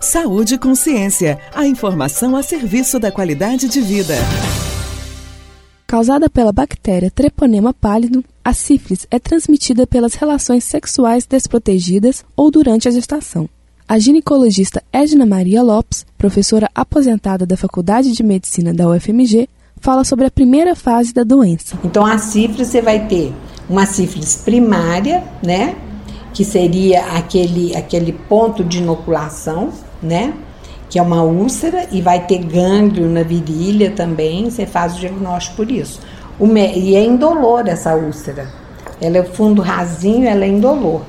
Saúde 0.00 0.58
com 0.58 0.74
Ciência, 0.74 1.38
a 1.52 1.66
informação 1.66 2.36
a 2.36 2.42
serviço 2.42 3.00
da 3.00 3.10
qualidade 3.10 3.68
de 3.68 3.80
vida. 3.80 4.14
Causada 5.86 6.30
pela 6.30 6.52
bactéria 6.52 7.10
Treponema 7.10 7.74
pálido, 7.74 8.24
a 8.44 8.52
sífilis 8.52 9.06
é 9.10 9.18
transmitida 9.18 9.86
pelas 9.86 10.14
relações 10.14 10.64
sexuais 10.64 11.26
desprotegidas 11.26 12.24
ou 12.36 12.50
durante 12.50 12.88
a 12.88 12.90
gestação. 12.90 13.48
A 13.86 13.98
ginecologista 13.98 14.82
Edna 14.90 15.26
Maria 15.26 15.62
Lopes, 15.62 16.06
professora 16.16 16.70
aposentada 16.74 17.44
da 17.44 17.54
Faculdade 17.54 18.12
de 18.12 18.22
Medicina 18.22 18.72
da 18.72 18.88
UFMG, 18.88 19.46
fala 19.78 20.04
sobre 20.04 20.24
a 20.24 20.30
primeira 20.30 20.74
fase 20.74 21.12
da 21.12 21.22
doença. 21.22 21.78
Então, 21.84 22.06
a 22.06 22.16
sífilis 22.16 22.68
você 22.68 22.80
vai 22.80 23.06
ter 23.06 23.30
uma 23.68 23.84
sífilis 23.84 24.36
primária, 24.36 25.22
né? 25.44 25.76
Que 26.32 26.46
seria 26.46 27.04
aquele, 27.14 27.76
aquele 27.76 28.14
ponto 28.14 28.64
de 28.64 28.78
inoculação, 28.78 29.68
né? 30.02 30.32
Que 30.88 30.98
é 30.98 31.02
uma 31.02 31.22
úlcera 31.22 31.86
e 31.92 32.00
vai 32.00 32.26
ter 32.26 32.38
gânglio 32.38 33.06
na 33.06 33.22
virilha 33.22 33.90
também, 33.90 34.48
você 34.48 34.64
faz 34.64 34.96
o 34.96 35.00
diagnóstico 35.00 35.56
por 35.56 35.70
isso. 35.70 36.00
O. 36.40 36.46
E 36.56 36.96
é 36.96 37.04
indolor 37.04 37.68
essa 37.68 37.94
úlcera. 37.94 38.48
Ela 38.98 39.18
é 39.18 39.24
fundo 39.24 39.60
rasinho, 39.60 40.26
ela 40.26 40.46
é 40.46 40.48
indolor. 40.48 41.02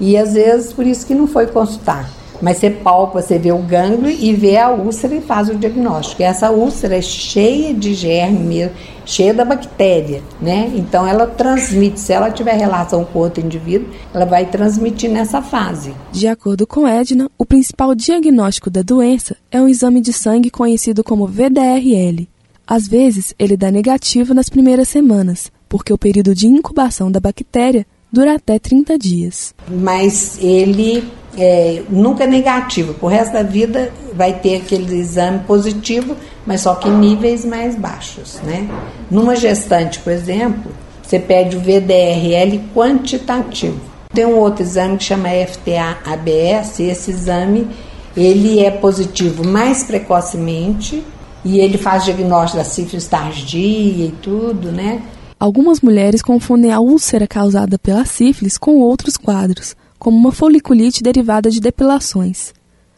E 0.00 0.16
às 0.16 0.32
vezes 0.32 0.72
por 0.72 0.86
isso 0.86 1.06
que 1.06 1.14
não 1.14 1.26
foi 1.26 1.46
consultar. 1.46 2.10
Mas 2.42 2.56
você 2.56 2.70
palpa, 2.70 3.20
você 3.20 3.38
vê 3.38 3.52
o 3.52 3.58
gânglio 3.58 4.10
e 4.10 4.32
vê 4.32 4.56
a 4.56 4.70
úlcera 4.70 5.14
e 5.14 5.20
faz 5.20 5.50
o 5.50 5.54
diagnóstico. 5.54 6.22
E 6.22 6.24
essa 6.24 6.50
úlcera 6.50 6.96
é 6.96 7.02
cheia 7.02 7.74
de 7.74 7.92
germe 7.92 8.38
mesmo, 8.38 8.74
cheia 9.04 9.34
da 9.34 9.44
bactéria, 9.44 10.22
né? 10.40 10.72
Então 10.74 11.06
ela 11.06 11.26
transmite, 11.26 12.00
se 12.00 12.12
ela 12.12 12.30
tiver 12.30 12.54
relação 12.54 13.04
com 13.04 13.18
outro 13.18 13.44
indivíduo, 13.44 13.90
ela 14.14 14.24
vai 14.24 14.46
transmitir 14.46 15.10
nessa 15.10 15.42
fase. 15.42 15.92
De 16.12 16.26
acordo 16.26 16.66
com 16.66 16.88
Edna, 16.88 17.30
o 17.36 17.44
principal 17.44 17.94
diagnóstico 17.94 18.70
da 18.70 18.80
doença 18.80 19.36
é 19.50 19.60
um 19.60 19.68
exame 19.68 20.00
de 20.00 20.12
sangue 20.12 20.50
conhecido 20.50 21.04
como 21.04 21.26
VDRL. 21.26 22.26
Às 22.66 22.88
vezes, 22.88 23.34
ele 23.38 23.56
dá 23.56 23.70
negativo 23.70 24.32
nas 24.32 24.48
primeiras 24.48 24.88
semanas, 24.88 25.50
porque 25.68 25.92
o 25.92 25.98
período 25.98 26.34
de 26.34 26.46
incubação 26.46 27.10
da 27.10 27.20
bactéria 27.20 27.84
dura 28.12 28.36
até 28.36 28.58
30 28.58 28.98
dias. 28.98 29.54
Mas 29.68 30.38
ele 30.40 31.04
é, 31.36 31.82
nunca 31.88 32.24
é 32.24 32.26
negativo, 32.26 32.94
o 33.00 33.06
resto 33.06 33.32
da 33.32 33.42
vida 33.42 33.92
vai 34.14 34.32
ter 34.32 34.56
aquele 34.56 34.96
exame 34.96 35.40
positivo, 35.40 36.16
mas 36.46 36.62
só 36.62 36.74
que 36.74 36.88
em 36.88 36.98
níveis 36.98 37.44
mais 37.44 37.76
baixos. 37.76 38.40
Né? 38.42 38.68
Numa 39.10 39.36
gestante, 39.36 40.00
por 40.00 40.12
exemplo, 40.12 40.72
você 41.02 41.18
pede 41.18 41.56
o 41.56 41.60
VDRL 41.60 42.60
quantitativo. 42.74 43.80
Tem 44.12 44.26
um 44.26 44.38
outro 44.38 44.62
exame 44.62 44.96
que 44.96 45.04
chama 45.04 45.28
FTA-ABS, 45.28 46.80
esse 46.80 47.10
exame 47.10 47.68
ele 48.16 48.58
é 48.58 48.70
positivo 48.70 49.46
mais 49.46 49.84
precocemente 49.84 51.04
e 51.44 51.60
ele 51.60 51.78
faz 51.78 52.04
diagnóstico 52.04 52.58
da 52.58 52.64
sífilis 52.64 53.06
tardia 53.06 54.06
e 54.06 54.14
tudo, 54.20 54.72
né? 54.72 55.02
Algumas 55.40 55.80
mulheres 55.80 56.20
confundem 56.20 56.70
a 56.70 56.80
úlcera 56.80 57.26
causada 57.26 57.78
pela 57.78 58.04
sífilis 58.04 58.58
com 58.58 58.76
outros 58.76 59.16
quadros, 59.16 59.74
como 59.98 60.14
uma 60.14 60.30
foliculite 60.30 61.02
derivada 61.02 61.50
de 61.50 61.60
depilações. 61.60 62.52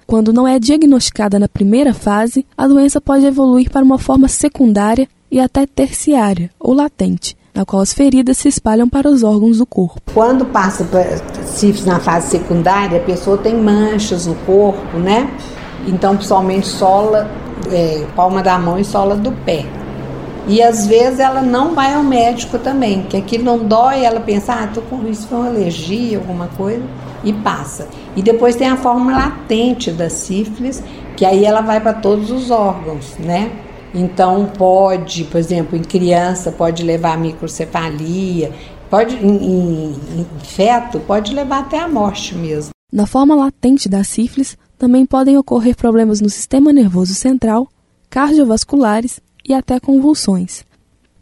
Quando 0.08 0.32
não 0.32 0.48
é 0.48 0.58
diagnosticada 0.58 1.38
na 1.38 1.46
primeira 1.46 1.94
fase, 1.94 2.44
a 2.58 2.66
doença 2.66 3.00
pode 3.00 3.24
evoluir 3.24 3.70
para 3.70 3.84
uma 3.84 3.96
forma 3.96 4.26
secundária 4.26 5.06
e 5.30 5.38
até 5.38 5.66
terciária 5.66 6.50
ou 6.58 6.74
latente, 6.74 7.36
na 7.54 7.64
qual 7.64 7.80
as 7.80 7.94
feridas 7.94 8.38
se 8.38 8.48
espalham 8.48 8.88
para 8.88 9.08
os 9.08 9.22
órgãos 9.22 9.58
do 9.58 9.64
corpo. 9.64 10.12
Quando 10.12 10.44
passa 10.44 10.84
sífilis 11.46 11.86
na 11.86 12.00
fase 12.00 12.30
secundária, 12.30 12.98
a 12.98 13.04
pessoa 13.04 13.38
tem 13.38 13.54
manchas 13.54 14.26
no 14.26 14.34
corpo, 14.44 14.98
né? 14.98 15.30
Então, 15.86 16.16
principalmente 16.16 16.66
sola, 16.66 17.30
é, 17.70 18.04
palma 18.16 18.42
da 18.42 18.58
mão 18.58 18.80
e 18.80 18.84
sola 18.84 19.14
do 19.14 19.30
pé. 19.30 19.64
E 20.46 20.60
às 20.60 20.86
vezes 20.86 21.20
ela 21.20 21.40
não 21.40 21.74
vai 21.74 21.94
ao 21.94 22.02
médico 22.02 22.58
também, 22.58 23.02
que 23.02 23.16
aquilo 23.16 23.44
não 23.44 23.58
dói, 23.58 24.04
ela 24.04 24.20
pensa, 24.20 24.52
ah, 24.52 24.66
tô 24.66 24.80
com 24.82 25.06
isso, 25.08 25.28
foi 25.28 25.38
uma 25.38 25.48
alergia, 25.48 26.18
alguma 26.18 26.48
coisa, 26.48 26.82
e 27.22 27.32
passa. 27.32 27.88
E 28.16 28.22
depois 28.22 28.56
tem 28.56 28.68
a 28.68 28.76
forma 28.76 29.12
latente 29.12 29.92
da 29.92 30.10
sífilis, 30.10 30.82
que 31.16 31.24
aí 31.24 31.44
ela 31.44 31.60
vai 31.60 31.80
para 31.80 31.92
todos 31.92 32.30
os 32.30 32.50
órgãos, 32.50 33.14
né? 33.18 33.52
Então 33.94 34.50
pode, 34.56 35.24
por 35.24 35.38
exemplo, 35.38 35.76
em 35.76 35.82
criança 35.82 36.50
pode 36.50 36.82
levar 36.82 37.18
microcefalia, 37.18 38.50
pode 38.90 39.14
em, 39.16 39.36
em, 39.36 39.96
em 40.18 40.26
feto 40.42 40.98
pode 41.00 41.34
levar 41.34 41.60
até 41.60 41.78
a 41.78 41.88
morte 41.88 42.34
mesmo. 42.34 42.70
Na 42.92 43.06
forma 43.06 43.34
latente 43.34 43.88
da 43.88 44.02
sífilis 44.02 44.56
também 44.78 45.06
podem 45.06 45.36
ocorrer 45.36 45.76
problemas 45.76 46.20
no 46.20 46.28
sistema 46.28 46.72
nervoso 46.72 47.14
central, 47.14 47.68
cardiovasculares 48.10 49.20
e 49.48 49.54
até 49.54 49.78
convulsões. 49.80 50.64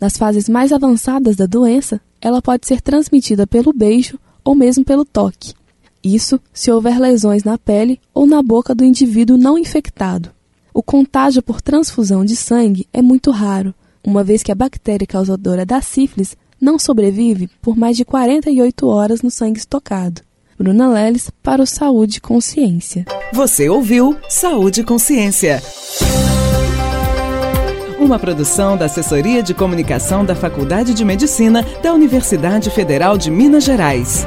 Nas 0.00 0.16
fases 0.16 0.48
mais 0.48 0.72
avançadas 0.72 1.36
da 1.36 1.46
doença, 1.46 2.00
ela 2.20 2.40
pode 2.40 2.66
ser 2.66 2.80
transmitida 2.80 3.46
pelo 3.46 3.72
beijo 3.72 4.18
ou 4.44 4.54
mesmo 4.54 4.84
pelo 4.84 5.04
toque. 5.04 5.54
Isso 6.02 6.40
se 6.52 6.70
houver 6.70 6.98
lesões 6.98 7.44
na 7.44 7.58
pele 7.58 8.00
ou 8.14 8.26
na 8.26 8.42
boca 8.42 8.74
do 8.74 8.84
indivíduo 8.84 9.36
não 9.36 9.58
infectado. 9.58 10.30
O 10.72 10.82
contágio 10.82 11.42
por 11.42 11.60
transfusão 11.60 12.24
de 12.24 12.36
sangue 12.36 12.86
é 12.92 13.02
muito 13.02 13.30
raro, 13.30 13.74
uma 14.02 14.24
vez 14.24 14.42
que 14.42 14.52
a 14.52 14.54
bactéria 14.54 15.06
causadora 15.06 15.66
da 15.66 15.82
sífilis 15.82 16.36
não 16.60 16.78
sobrevive 16.78 17.48
por 17.60 17.76
mais 17.76 17.96
de 17.96 18.04
48 18.04 18.86
horas 18.86 19.22
no 19.22 19.30
sangue 19.30 19.58
estocado. 19.58 20.22
Bruna 20.58 20.88
Leles 20.88 21.30
para 21.42 21.62
o 21.62 21.66
Saúde 21.66 22.18
e 22.18 22.20
Consciência. 22.20 23.06
Você 23.32 23.68
ouviu 23.68 24.16
Saúde 24.28 24.82
e 24.82 24.84
Consciência. 24.84 25.62
Uma 28.00 28.18
produção 28.18 28.78
da 28.78 28.86
Assessoria 28.86 29.42
de 29.42 29.52
Comunicação 29.52 30.24
da 30.24 30.34
Faculdade 30.34 30.94
de 30.94 31.04
Medicina 31.04 31.62
da 31.82 31.92
Universidade 31.92 32.70
Federal 32.70 33.18
de 33.18 33.30
Minas 33.30 33.62
Gerais. 33.62 34.26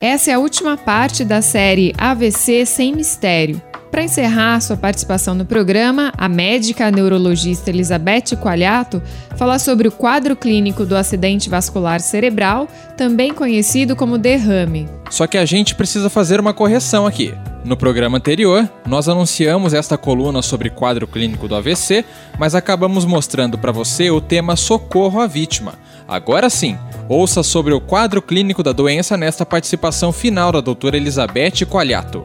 Essa 0.00 0.32
é 0.32 0.34
a 0.34 0.40
última 0.40 0.76
parte 0.76 1.24
da 1.24 1.40
série 1.40 1.94
AVC 1.96 2.66
Sem 2.66 2.96
Mistério. 2.96 3.62
Para 3.92 4.04
encerrar 4.04 4.58
sua 4.62 4.74
participação 4.74 5.34
no 5.34 5.44
programa, 5.44 6.14
a 6.16 6.26
médica 6.26 6.90
neurologista 6.90 7.68
Elizabeth 7.68 8.34
Qualiato 8.40 9.02
fala 9.36 9.58
sobre 9.58 9.86
o 9.86 9.92
quadro 9.92 10.34
clínico 10.34 10.86
do 10.86 10.96
acidente 10.96 11.50
vascular 11.50 12.00
cerebral, 12.00 12.66
também 12.96 13.34
conhecido 13.34 13.94
como 13.94 14.16
derrame. 14.16 14.88
Só 15.10 15.26
que 15.26 15.36
a 15.36 15.44
gente 15.44 15.74
precisa 15.74 16.08
fazer 16.08 16.40
uma 16.40 16.54
correção 16.54 17.06
aqui. 17.06 17.34
No 17.66 17.76
programa 17.76 18.16
anterior, 18.16 18.66
nós 18.86 19.10
anunciamos 19.10 19.74
esta 19.74 19.98
coluna 19.98 20.40
sobre 20.40 20.70
quadro 20.70 21.06
clínico 21.06 21.46
do 21.46 21.54
AVC, 21.54 22.02
mas 22.38 22.54
acabamos 22.54 23.04
mostrando 23.04 23.58
para 23.58 23.72
você 23.72 24.10
o 24.10 24.22
tema 24.22 24.56
socorro 24.56 25.20
à 25.20 25.26
vítima. 25.26 25.74
Agora 26.08 26.48
sim, 26.48 26.78
ouça 27.10 27.42
sobre 27.42 27.74
o 27.74 27.80
quadro 27.80 28.22
clínico 28.22 28.62
da 28.62 28.72
doença 28.72 29.18
nesta 29.18 29.44
participação 29.44 30.12
final 30.12 30.50
da 30.50 30.62
doutora 30.62 30.96
Elizabeth 30.96 31.66
Qualiato. 31.68 32.24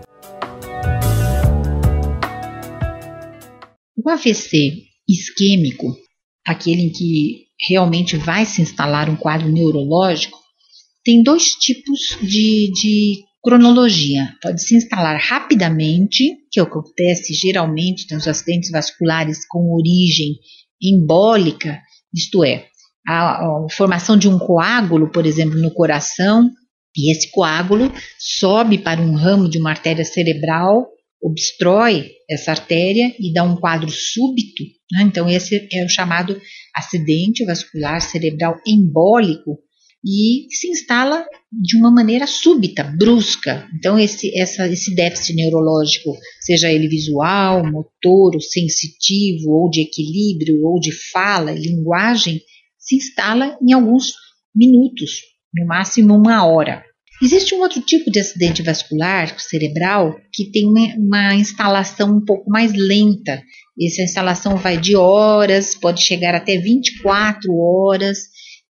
O 4.08 4.10
AVC 4.10 4.84
isquêmico, 5.06 5.94
aquele 6.46 6.84
em 6.84 6.90
que 6.90 7.48
realmente 7.68 8.16
vai 8.16 8.46
se 8.46 8.62
instalar 8.62 9.10
um 9.10 9.18
quadro 9.18 9.52
neurológico, 9.52 10.40
tem 11.04 11.22
dois 11.22 11.50
tipos 11.50 12.18
de, 12.22 12.72
de 12.72 13.26
cronologia. 13.44 14.34
Pode 14.42 14.64
se 14.64 14.78
instalar 14.78 15.20
rapidamente, 15.20 16.38
que 16.50 16.58
acontece 16.58 17.34
geralmente 17.34 18.10
nos 18.14 18.26
acidentes 18.30 18.72
vasculares 18.72 19.46
com 19.46 19.76
origem 19.76 20.38
embólica, 20.82 21.78
isto 22.16 22.46
é, 22.46 22.66
a, 23.06 23.42
a 23.42 23.68
formação 23.72 24.18
de 24.18 24.30
um 24.30 24.40
coágulo, 24.40 25.12
por 25.12 25.26
exemplo, 25.26 25.60
no 25.60 25.74
coração, 25.74 26.50
e 26.96 27.12
esse 27.12 27.30
coágulo 27.30 27.92
sobe 28.18 28.78
para 28.78 29.02
um 29.02 29.16
ramo 29.16 29.50
de 29.50 29.60
uma 29.60 29.72
artéria 29.72 30.06
cerebral, 30.06 30.88
obstrói 31.22 32.12
essa 32.30 32.52
artéria 32.52 33.14
e 33.20 33.34
dá 33.34 33.44
um 33.44 33.56
quadro 33.56 33.90
súbito. 33.90 34.64
Né? 34.92 35.04
Então, 35.04 35.30
esse 35.30 35.68
é 35.72 35.84
o 35.84 35.90
chamado 35.90 36.40
acidente 36.76 37.46
vascular 37.46 38.02
cerebral 38.02 38.60
embólico 38.66 39.60
e 40.06 40.48
se 40.52 40.70
instala 40.70 41.26
de 41.52 41.78
uma 41.78 41.92
maneira 41.92 42.28
súbita, 42.28 42.84
brusca. 42.84 43.68
Então, 43.76 44.00
esse, 44.00 44.38
essa, 44.38 44.68
esse 44.68 44.94
déficit 44.96 45.36
neurológico, 45.36 46.16
seja 46.42 46.72
ele 46.72 46.88
visual, 46.88 47.66
motor, 47.66 48.36
ou 48.36 48.42
sensitivo, 48.42 49.50
ou 49.50 49.70
de 49.70 49.82
equilíbrio, 49.82 50.64
ou 50.64 50.80
de 50.80 50.92
fala, 51.12 51.52
linguagem, 51.52 52.42
se 52.78 52.96
instala 52.96 53.58
em 53.62 53.74
alguns 53.74 54.14
minutos, 54.56 55.22
no 55.54 55.66
máximo 55.66 56.16
uma 56.16 56.46
hora. 56.46 56.84
Existe 57.20 57.56
um 57.56 57.62
outro 57.62 57.82
tipo 57.82 58.12
de 58.12 58.20
acidente 58.20 58.62
vascular 58.62 59.40
cerebral 59.40 60.16
que 60.32 60.52
tem 60.52 60.68
uma, 60.68 61.34
instalação 61.34 62.18
um 62.18 62.24
pouco 62.24 62.48
mais 62.48 62.72
lenta. 62.74 63.42
Essa 63.82 64.04
instalação 64.04 64.56
vai 64.56 64.78
de 64.78 64.96
horas, 64.96 65.74
pode 65.74 66.04
chegar 66.04 66.36
até 66.36 66.58
24 66.58 67.52
horas. 67.56 68.20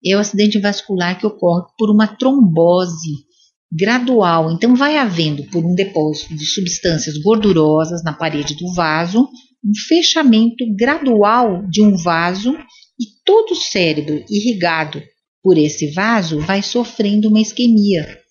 É 0.05 0.15
o 0.15 0.19
acidente 0.19 0.59
vascular 0.59 1.19
que 1.19 1.27
ocorre 1.27 1.65
por 1.77 1.89
uma 1.89 2.07
trombose 2.07 3.27
gradual. 3.69 4.49
Então, 4.51 4.75
vai 4.75 4.97
havendo, 4.97 5.43
por 5.49 5.65
um 5.65 5.75
depósito 5.75 6.33
de 6.33 6.45
substâncias 6.45 7.17
gordurosas 7.17 8.01
na 8.01 8.13
parede 8.13 8.55
do 8.55 8.73
vaso, 8.73 9.27
um 9.65 9.75
fechamento 9.89 10.63
gradual 10.77 11.67
de 11.67 11.81
um 11.81 11.97
vaso 11.97 12.53
e 12.97 13.05
todo 13.25 13.51
o 13.51 13.55
cérebro 13.55 14.23
irrigado 14.29 15.03
por 15.43 15.57
esse 15.57 15.91
vaso 15.91 16.39
vai 16.39 16.63
sofrendo 16.63 17.27
uma 17.27 17.41
isquemia. 17.41 18.25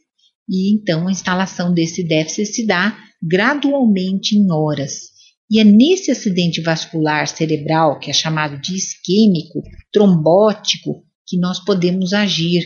E 0.48 0.74
então 0.74 1.08
a 1.08 1.10
instalação 1.10 1.72
desse 1.72 2.06
déficit 2.06 2.46
se 2.46 2.66
dá 2.66 2.96
gradualmente 3.22 4.36
em 4.36 4.50
horas. 4.52 5.16
E 5.50 5.60
é 5.60 5.64
nesse 5.64 6.10
acidente 6.10 6.60
vascular 6.60 7.28
cerebral, 7.28 7.98
que 7.98 8.10
é 8.10 8.12
chamado 8.12 8.60
de 8.60 8.74
isquêmico, 8.74 9.62
trombótico, 9.92 11.04
que 11.26 11.38
nós 11.38 11.64
podemos 11.64 12.12
agir 12.12 12.64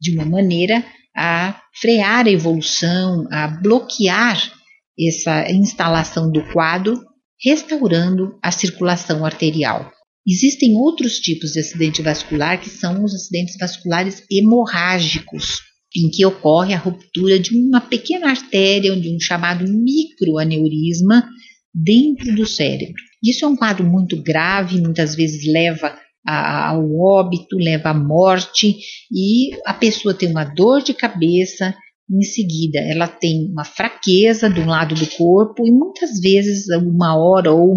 de 0.00 0.14
uma 0.14 0.24
maneira 0.24 0.84
a 1.16 1.60
frear 1.80 2.26
a 2.26 2.30
evolução, 2.30 3.26
a 3.30 3.48
bloquear 3.48 4.52
essa 4.98 5.50
instalação 5.50 6.30
do 6.30 6.42
quadro, 6.52 7.02
restaurando 7.42 8.38
a 8.42 8.50
circulação 8.50 9.24
arterial. 9.24 9.90
Existem 10.26 10.74
outros 10.74 11.18
tipos 11.20 11.52
de 11.52 11.60
acidente 11.60 12.02
vascular 12.02 12.60
que 12.60 12.68
são 12.68 13.04
os 13.04 13.14
acidentes 13.14 13.56
vasculares 13.58 14.24
hemorrágicos, 14.30 15.60
em 15.96 16.10
que 16.10 16.24
ocorre 16.26 16.74
a 16.74 16.78
ruptura 16.78 17.38
de 17.38 17.56
uma 17.56 17.80
pequena 17.80 18.28
artéria, 18.28 18.94
de 18.94 19.14
um 19.14 19.18
chamado 19.18 19.64
microaneurisma 19.64 21.26
dentro 21.74 22.34
do 22.34 22.46
cérebro. 22.46 22.94
Isso 23.22 23.44
é 23.44 23.48
um 23.48 23.56
quadro 23.56 23.84
muito 23.84 24.22
grave, 24.22 24.80
muitas 24.80 25.14
vezes 25.14 25.50
leva 25.50 25.96
ao 26.26 26.92
óbito, 26.98 27.56
leva 27.56 27.90
à 27.90 27.94
morte 27.94 28.76
e 29.12 29.56
a 29.64 29.72
pessoa 29.72 30.12
tem 30.12 30.28
uma 30.28 30.44
dor 30.44 30.82
de 30.82 30.92
cabeça, 30.92 31.74
em 32.10 32.22
seguida 32.22 32.80
ela 32.80 33.06
tem 33.06 33.48
uma 33.50 33.64
fraqueza 33.64 34.50
de 34.50 34.60
um 34.60 34.66
lado 34.66 34.94
do 34.94 35.06
corpo 35.06 35.66
e 35.66 35.70
muitas 35.70 36.20
vezes 36.20 36.66
uma 36.68 37.16
hora 37.16 37.52
ou 37.52 37.74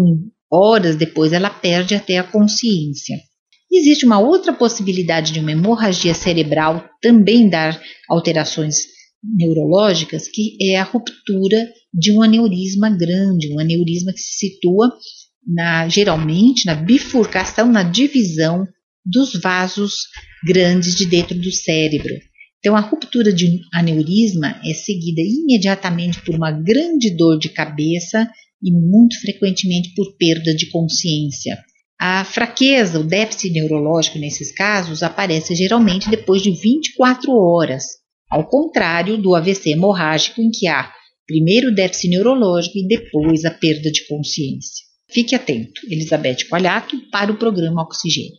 Horas 0.52 0.96
depois, 0.96 1.32
ela 1.32 1.48
perde 1.48 1.94
até 1.94 2.18
a 2.18 2.24
consciência. 2.24 3.16
Existe 3.72 4.04
uma 4.04 4.18
outra 4.18 4.52
possibilidade 4.52 5.32
de 5.32 5.38
uma 5.38 5.52
hemorragia 5.52 6.12
cerebral 6.12 6.84
também 7.00 7.48
dar 7.48 7.80
alterações 8.08 8.78
neurológicas, 9.22 10.26
que 10.28 10.56
é 10.60 10.76
a 10.76 10.82
ruptura 10.82 11.70
de 11.92 12.10
um 12.10 12.22
aneurisma 12.22 12.90
grande, 12.90 13.52
um 13.54 13.60
aneurisma 13.60 14.12
que 14.12 14.20
se 14.20 14.48
situa 14.48 14.90
na, 15.46 15.88
geralmente 15.88 16.66
na 16.66 16.74
bifurcação, 16.74 17.70
na 17.70 17.82
divisão 17.82 18.66
dos 19.04 19.32
vasos 19.40 19.94
grandes 20.44 20.94
de 20.94 21.06
dentro 21.06 21.38
do 21.38 21.52
cérebro. 21.52 22.14
Então, 22.58 22.76
a 22.76 22.80
ruptura 22.80 23.32
de 23.32 23.60
aneurisma 23.72 24.60
é 24.64 24.74
seguida 24.74 25.22
imediatamente 25.22 26.20
por 26.22 26.34
uma 26.34 26.52
grande 26.52 27.16
dor 27.16 27.38
de 27.38 27.48
cabeça 27.48 28.28
e 28.62 28.70
muito 28.70 29.18
frequentemente 29.20 29.94
por 29.94 30.16
perda 30.18 30.54
de 30.54 30.68
consciência. 30.68 31.58
A 32.02 32.24
fraqueza, 32.24 32.98
o 32.98 33.04
déficit 33.04 33.52
neurológico 33.52 34.18
nesses 34.18 34.50
casos 34.50 35.02
aparece 35.02 35.54
geralmente 35.54 36.08
depois 36.08 36.40
de 36.40 36.50
24 36.50 37.30
horas, 37.30 37.84
ao 38.30 38.48
contrário 38.48 39.18
do 39.18 39.34
AVC 39.34 39.72
hemorrágico 39.72 40.40
em 40.40 40.50
que 40.50 40.66
há 40.66 40.90
primeiro 41.26 41.68
o 41.68 41.74
déficit 41.74 42.08
neurológico 42.08 42.78
e 42.78 42.88
depois 42.88 43.44
a 43.44 43.50
perda 43.50 43.92
de 43.92 44.08
consciência. 44.08 44.82
Fique 45.10 45.34
atento, 45.34 45.82
Elizabeth 45.90 46.48
Palhato, 46.48 46.96
para 47.10 47.32
o 47.32 47.36
programa 47.36 47.82
Oxigênio. 47.82 48.38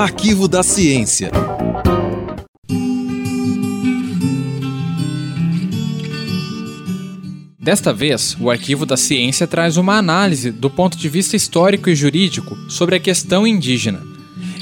Arquivo 0.00 0.46
da 0.46 0.62
Ciência. 0.62 1.32
Desta 7.58 7.92
vez, 7.92 8.36
o 8.40 8.48
Arquivo 8.48 8.86
da 8.86 8.96
Ciência 8.96 9.44
traz 9.48 9.76
uma 9.76 9.96
análise 9.98 10.52
do 10.52 10.70
ponto 10.70 10.96
de 10.96 11.08
vista 11.08 11.34
histórico 11.34 11.90
e 11.90 11.96
jurídico 11.96 12.56
sobre 12.68 12.94
a 12.94 13.00
questão 13.00 13.44
indígena. 13.44 14.00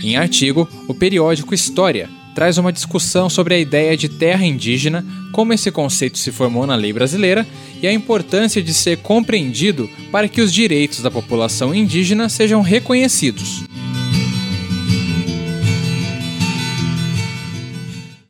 Em 0.02 0.16
artigo, 0.16 0.66
o 0.88 0.94
periódico 0.94 1.52
História 1.52 2.08
traz 2.34 2.56
uma 2.56 2.72
discussão 2.72 3.28
sobre 3.28 3.56
a 3.56 3.58
ideia 3.58 3.94
de 3.94 4.08
terra 4.08 4.46
indígena, 4.46 5.04
como 5.32 5.52
esse 5.52 5.70
conceito 5.70 6.16
se 6.16 6.32
formou 6.32 6.66
na 6.66 6.76
lei 6.76 6.94
brasileira 6.94 7.46
e 7.82 7.86
a 7.86 7.92
importância 7.92 8.62
de 8.62 8.72
ser 8.72 9.02
compreendido 9.02 9.86
para 10.10 10.28
que 10.28 10.40
os 10.40 10.50
direitos 10.50 11.02
da 11.02 11.10
população 11.10 11.74
indígena 11.74 12.26
sejam 12.30 12.62
reconhecidos. 12.62 13.66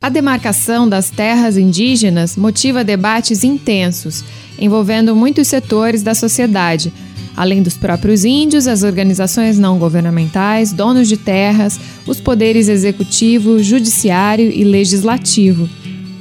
A 0.07 0.09
demarcação 0.09 0.87
das 0.87 1.09
terras 1.09 1.57
indígenas 1.57 2.37
motiva 2.37 2.81
debates 2.81 3.43
intensos, 3.43 4.23
envolvendo 4.57 5.13
muitos 5.13 5.49
setores 5.49 6.01
da 6.01 6.15
sociedade, 6.15 6.93
além 7.35 7.61
dos 7.61 7.75
próprios 7.75 8.23
índios, 8.23 8.67
as 8.69 8.83
organizações 8.83 9.59
não 9.59 9.77
governamentais, 9.77 10.71
donos 10.71 11.09
de 11.09 11.17
terras, 11.17 11.77
os 12.07 12.21
poderes 12.21 12.69
executivo, 12.69 13.61
judiciário 13.61 14.49
e 14.49 14.63
legislativo. 14.63 15.67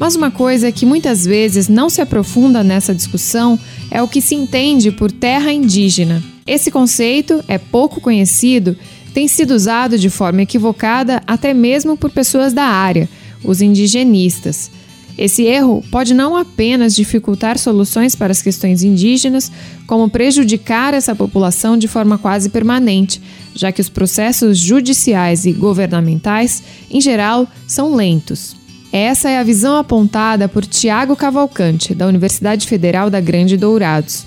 Mas 0.00 0.16
uma 0.16 0.32
coisa 0.32 0.72
que 0.72 0.84
muitas 0.84 1.24
vezes 1.24 1.68
não 1.68 1.88
se 1.88 2.00
aprofunda 2.00 2.64
nessa 2.64 2.92
discussão 2.92 3.56
é 3.88 4.02
o 4.02 4.08
que 4.08 4.20
se 4.20 4.34
entende 4.34 4.90
por 4.90 5.12
terra 5.12 5.52
indígena. 5.52 6.20
Esse 6.44 6.72
conceito 6.72 7.40
é 7.46 7.56
pouco 7.56 8.00
conhecido, 8.00 8.76
tem 9.14 9.28
sido 9.28 9.52
usado 9.52 9.96
de 9.96 10.10
forma 10.10 10.42
equivocada 10.42 11.22
até 11.24 11.54
mesmo 11.54 11.96
por 11.96 12.10
pessoas 12.10 12.52
da 12.52 12.64
área 12.64 13.08
os 13.46 13.62
indigenistas. 13.62 14.70
Esse 15.18 15.44
erro 15.44 15.82
pode 15.90 16.12
não 16.12 16.36
apenas 16.36 16.94
dificultar 16.94 17.58
soluções 17.58 18.14
para 18.14 18.32
as 18.32 18.42
questões 18.42 18.82
indígenas, 18.82 19.50
como 19.86 20.10
prejudicar 20.10 20.92
essa 20.92 21.14
população 21.14 21.78
de 21.78 21.88
forma 21.88 22.18
quase 22.18 22.50
permanente, 22.50 23.20
já 23.54 23.72
que 23.72 23.80
os 23.80 23.88
processos 23.88 24.58
judiciais 24.58 25.46
e 25.46 25.52
governamentais, 25.52 26.62
em 26.90 27.00
geral, 27.00 27.48
são 27.66 27.94
lentos. 27.94 28.54
Essa 28.92 29.30
é 29.30 29.38
a 29.38 29.42
visão 29.42 29.76
apontada 29.76 30.48
por 30.48 30.66
Tiago 30.66 31.16
Cavalcante, 31.16 31.94
da 31.94 32.06
Universidade 32.06 32.66
Federal 32.66 33.08
da 33.08 33.20
Grande 33.20 33.56
Dourados. 33.56 34.24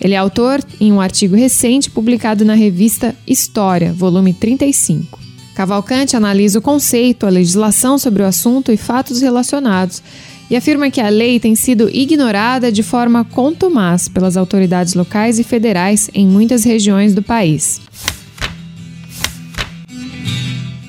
Ele 0.00 0.14
é 0.14 0.16
autor 0.18 0.62
em 0.78 0.92
um 0.92 1.00
artigo 1.00 1.34
recente 1.34 1.90
publicado 1.90 2.44
na 2.44 2.54
revista 2.54 3.14
História, 3.26 3.92
volume 3.92 4.34
35. 4.34 5.18
Cavalcante 5.56 6.14
analisa 6.14 6.58
o 6.58 6.62
conceito, 6.62 7.24
a 7.24 7.30
legislação 7.30 7.96
sobre 7.96 8.22
o 8.22 8.26
assunto 8.26 8.70
e 8.70 8.76
fatos 8.76 9.22
relacionados 9.22 10.02
e 10.50 10.54
afirma 10.54 10.90
que 10.90 11.00
a 11.00 11.08
lei 11.08 11.40
tem 11.40 11.54
sido 11.54 11.88
ignorada 11.88 12.70
de 12.70 12.82
forma 12.82 13.24
contumaz 13.24 14.06
pelas 14.06 14.36
autoridades 14.36 14.92
locais 14.92 15.38
e 15.38 15.42
federais 15.42 16.10
em 16.12 16.26
muitas 16.26 16.62
regiões 16.62 17.14
do 17.14 17.22
país. 17.22 17.80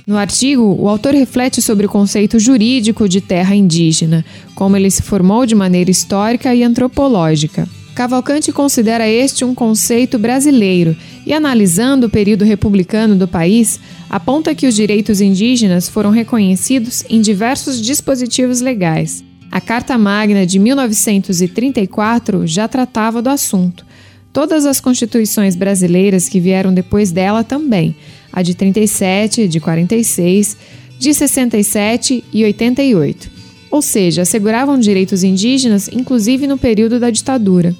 No 0.06 0.18
artigo, 0.18 0.76
o 0.78 0.90
autor 0.90 1.14
reflete 1.14 1.62
sobre 1.62 1.86
o 1.86 1.90
conceito 1.90 2.38
jurídico 2.38 3.08
de 3.08 3.22
terra 3.22 3.56
indígena, 3.56 4.26
como 4.54 4.76
ele 4.76 4.92
se 4.92 5.02
formou 5.02 5.46
de 5.46 5.56
maneira 5.56 5.90
histórica 5.90 6.54
e 6.54 6.62
antropológica. 6.62 7.66
Cavalcante 7.96 8.52
considera 8.52 9.08
este 9.08 9.46
um 9.46 9.56
conceito 9.56 10.20
brasileiro 10.20 10.96
e, 11.28 11.34
analisando 11.34 12.08
o 12.08 12.10
período 12.10 12.46
republicano 12.46 13.14
do 13.14 13.28
país, 13.28 13.82
aponta 14.10 14.56
que 14.56 14.66
os 14.66 14.74
direitos 14.74 15.20
indígenas 15.20 15.90
foram 15.90 16.10
reconhecidos 16.10 17.04
em 17.10 17.20
diversos 17.20 17.82
dispositivos 17.82 18.62
legais. 18.62 19.26
A 19.52 19.60
Carta 19.60 19.98
Magna 19.98 20.46
de 20.46 20.58
1934 20.58 22.48
já 22.48 22.66
tratava 22.66 23.22
do 23.22 23.30
assunto. 23.30 23.86
Todas 24.32 24.66
as 24.66 24.80
constituições 24.80 25.54
brasileiras 25.54 26.30
que 26.30 26.40
vieram 26.40 26.74
depois 26.74 27.12
dela 27.12 27.44
também, 27.44 27.94
a 28.32 28.42
de 28.42 28.56
37, 28.56 29.50
de 29.50 29.60
46, 29.60 30.56
de 30.98 31.14
67 31.14 32.24
e 32.32 32.46
88. 32.46 33.30
Ou 33.70 33.82
seja, 33.82 34.22
asseguravam 34.22 34.80
direitos 34.80 35.26
indígenas, 35.26 35.90
inclusive 35.92 36.48
no 36.48 36.58
período 36.58 37.02
da 37.02 37.10
ditadura. 37.10 37.76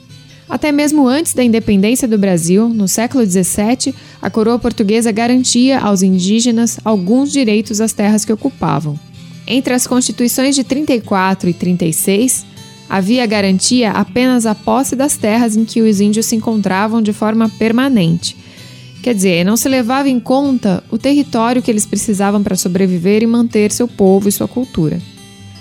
Até 0.50 0.72
mesmo 0.72 1.08
antes 1.08 1.34
da 1.34 1.44
independência 1.44 2.08
do 2.08 2.18
Brasil, 2.18 2.70
no 2.70 2.88
século 2.88 3.26
XVII, 3.26 3.94
a 4.22 4.30
coroa 4.30 4.58
portuguesa 4.58 5.12
garantia 5.12 5.80
aos 5.80 6.02
indígenas 6.02 6.80
alguns 6.86 7.32
direitos 7.32 7.82
às 7.82 7.92
terras 7.92 8.24
que 8.24 8.32
ocupavam. 8.32 8.98
Entre 9.46 9.74
as 9.74 9.86
constituições 9.86 10.56
de 10.56 10.64
34 10.64 11.50
e 11.50 11.54
36, 11.54 12.46
havia 12.90 13.26
garantia 13.26 13.92
apenas 13.92 14.46
a 14.46 14.56
posse 14.56 14.96
das 14.96 15.18
terras 15.18 15.58
em 15.58 15.66
que 15.66 15.82
os 15.82 16.00
índios 16.00 16.26
se 16.26 16.36
encontravam 16.36 17.02
de 17.02 17.12
forma 17.12 17.50
permanente. 17.50 18.38
Quer 19.04 19.14
dizer, 19.14 19.46
não 19.46 19.58
se 19.58 19.68
levava 19.68 20.10
em 20.10 20.20
conta 20.20 20.84
o 20.90 20.98
território 20.98 21.62
que 21.62 21.70
eles 21.70 21.86
precisavam 21.86 22.42
para 22.42 22.56
sobreviver 22.56 23.22
e 23.22 23.28
manter 23.28 23.72
seu 23.72 23.88
povo 23.88 24.28
e 24.28 24.32
sua 24.32 24.48
cultura. 24.48 25.00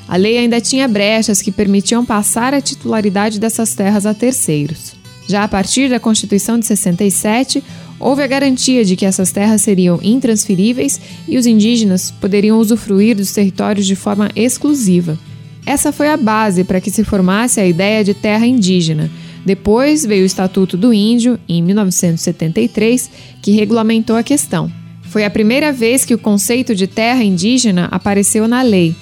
A 0.08 0.16
lei 0.16 0.38
ainda 0.38 0.60
tinha 0.60 0.86
brechas 0.86 1.42
que 1.42 1.50
permitiam 1.50 2.04
passar 2.04 2.54
a 2.54 2.60
titularidade 2.60 3.40
dessas 3.40 3.74
terras 3.74 4.06
a 4.06 4.14
terceiros. 4.14 4.94
Já 5.28 5.42
a 5.42 5.48
partir 5.48 5.90
da 5.90 5.98
Constituição 5.98 6.58
de 6.58 6.66
67, 6.66 7.62
houve 7.98 8.22
a 8.22 8.26
garantia 8.26 8.84
de 8.84 8.94
que 8.94 9.04
essas 9.04 9.32
terras 9.32 9.62
seriam 9.62 9.98
intransferíveis 10.02 11.00
e 11.26 11.36
os 11.36 11.46
indígenas 11.46 12.12
poderiam 12.12 12.58
usufruir 12.58 13.16
dos 13.16 13.32
territórios 13.32 13.86
de 13.86 13.96
forma 13.96 14.30
exclusiva. 14.36 15.18
Essa 15.64 15.90
foi 15.90 16.08
a 16.08 16.16
base 16.16 16.62
para 16.62 16.80
que 16.80 16.92
se 16.92 17.02
formasse 17.02 17.60
a 17.60 17.66
ideia 17.66 18.04
de 18.04 18.14
terra 18.14 18.46
indígena. 18.46 19.10
Depois 19.44 20.06
veio 20.06 20.22
o 20.22 20.26
Estatuto 20.26 20.76
do 20.76 20.92
Índio, 20.92 21.38
em 21.48 21.60
1973, 21.62 23.10
que 23.42 23.50
regulamentou 23.50 24.14
a 24.14 24.22
questão. 24.22 24.70
Foi 25.02 25.24
a 25.24 25.30
primeira 25.30 25.72
vez 25.72 26.04
que 26.04 26.14
o 26.14 26.18
conceito 26.18 26.74
de 26.74 26.86
terra 26.86 27.24
indígena 27.24 27.88
apareceu 27.90 28.46
na 28.46 28.62
lei, 28.62 28.94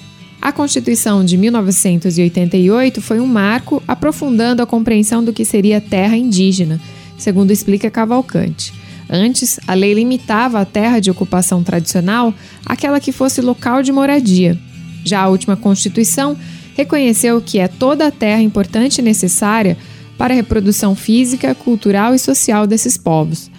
a 0.45 0.51
Constituição 0.51 1.25
de 1.25 1.37
1988 1.37 3.01
foi 3.01 3.19
um 3.19 3.25
marco 3.25 3.81
aprofundando 3.87 4.61
a 4.61 4.65
compreensão 4.67 5.23
do 5.23 5.33
que 5.33 5.43
seria 5.43 5.81
terra 5.81 6.15
indígena, 6.15 6.79
segundo 7.17 7.49
explica 7.49 7.89
Cavalcante. 7.89 8.71
Antes, 9.09 9.59
a 9.67 9.73
lei 9.73 9.95
limitava 9.95 10.59
a 10.59 10.65
terra 10.65 10.99
de 10.99 11.09
ocupação 11.09 11.63
tradicional 11.63 12.31
àquela 12.63 12.99
que 12.99 13.11
fosse 13.11 13.41
local 13.41 13.81
de 13.81 13.91
moradia. 13.91 14.55
Já 15.03 15.21
a 15.21 15.29
última 15.29 15.57
Constituição 15.57 16.37
reconheceu 16.75 17.41
que 17.41 17.57
é 17.57 17.67
toda 17.67 18.05
a 18.05 18.11
terra 18.11 18.43
importante 18.43 18.99
e 18.99 19.03
necessária 19.03 19.75
para 20.15 20.31
a 20.31 20.37
reprodução 20.37 20.93
física, 20.93 21.55
cultural 21.55 22.13
e 22.13 22.19
social 22.19 22.67
desses 22.67 22.97
povos. 22.97 23.49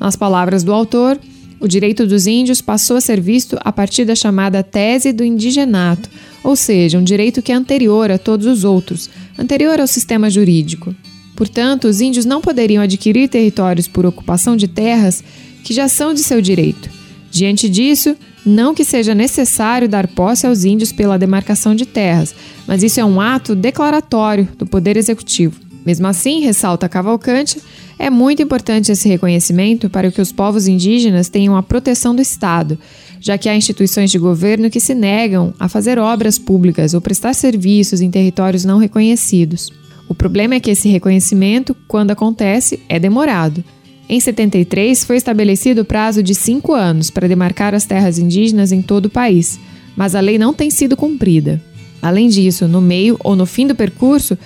Nas 0.00 0.16
palavras 0.16 0.64
do 0.64 0.72
autor, 0.72 1.20
o 1.60 1.68
direito 1.68 2.06
dos 2.06 2.26
índios 2.26 2.60
passou 2.60 2.96
a 2.96 3.00
ser 3.00 3.20
visto 3.20 3.58
a 3.60 3.70
partir 3.70 4.06
da 4.06 4.14
chamada 4.14 4.62
tese 4.62 5.12
do 5.12 5.22
indigenato, 5.22 6.08
ou 6.42 6.56
seja, 6.56 6.98
um 6.98 7.04
direito 7.04 7.42
que 7.42 7.52
é 7.52 7.54
anterior 7.54 8.10
a 8.10 8.18
todos 8.18 8.46
os 8.46 8.64
outros, 8.64 9.10
anterior 9.38 9.78
ao 9.78 9.86
sistema 9.86 10.30
jurídico. 10.30 10.94
Portanto, 11.36 11.86
os 11.86 12.00
índios 12.00 12.24
não 12.24 12.40
poderiam 12.40 12.82
adquirir 12.82 13.28
territórios 13.28 13.86
por 13.86 14.06
ocupação 14.06 14.56
de 14.56 14.66
terras 14.66 15.22
que 15.62 15.74
já 15.74 15.88
são 15.88 16.14
de 16.14 16.22
seu 16.22 16.40
direito. 16.40 16.90
Diante 17.30 17.68
disso, 17.68 18.16
não 18.44 18.74
que 18.74 18.84
seja 18.84 19.14
necessário 19.14 19.88
dar 19.88 20.08
posse 20.08 20.46
aos 20.46 20.64
índios 20.64 20.92
pela 20.92 21.18
demarcação 21.18 21.74
de 21.74 21.84
terras, 21.86 22.34
mas 22.66 22.82
isso 22.82 23.00
é 23.00 23.04
um 23.04 23.20
ato 23.20 23.54
declaratório 23.54 24.48
do 24.58 24.66
Poder 24.66 24.96
Executivo. 24.96 25.60
Mesmo 25.84 26.06
assim, 26.06 26.40
ressalta 26.40 26.88
Cavalcante, 26.88 27.58
é 28.00 28.08
muito 28.08 28.40
importante 28.40 28.90
esse 28.90 29.06
reconhecimento 29.06 29.90
para 29.90 30.10
que 30.10 30.22
os 30.22 30.32
povos 30.32 30.66
indígenas 30.66 31.28
tenham 31.28 31.54
a 31.54 31.62
proteção 31.62 32.14
do 32.16 32.22
Estado, 32.22 32.78
já 33.20 33.36
que 33.36 33.46
há 33.46 33.54
instituições 33.54 34.10
de 34.10 34.18
governo 34.18 34.70
que 34.70 34.80
se 34.80 34.94
negam 34.94 35.52
a 35.60 35.68
fazer 35.68 35.98
obras 35.98 36.38
públicas 36.38 36.94
ou 36.94 37.00
prestar 37.02 37.34
serviços 37.34 38.00
em 38.00 38.10
territórios 38.10 38.64
não 38.64 38.78
reconhecidos. 38.78 39.70
O 40.08 40.14
problema 40.14 40.54
é 40.54 40.60
que 40.60 40.70
esse 40.70 40.88
reconhecimento, 40.88 41.76
quando 41.86 42.10
acontece, 42.10 42.80
é 42.88 42.98
demorado. 42.98 43.62
Em 44.08 44.18
73, 44.18 45.04
foi 45.04 45.16
estabelecido 45.16 45.82
o 45.82 45.84
prazo 45.84 46.22
de 46.22 46.34
cinco 46.34 46.72
anos 46.72 47.10
para 47.10 47.28
demarcar 47.28 47.74
as 47.74 47.84
terras 47.84 48.18
indígenas 48.18 48.72
em 48.72 48.80
todo 48.80 49.06
o 49.06 49.10
país, 49.10 49.60
mas 49.94 50.14
a 50.14 50.20
lei 50.20 50.38
não 50.38 50.54
tem 50.54 50.70
sido 50.70 50.96
cumprida. 50.96 51.62
Além 52.00 52.30
disso, 52.30 52.66
no 52.66 52.80
meio 52.80 53.18
ou 53.22 53.36
no 53.36 53.44
fim 53.44 53.66
do 53.66 53.74
percurso, 53.74 54.38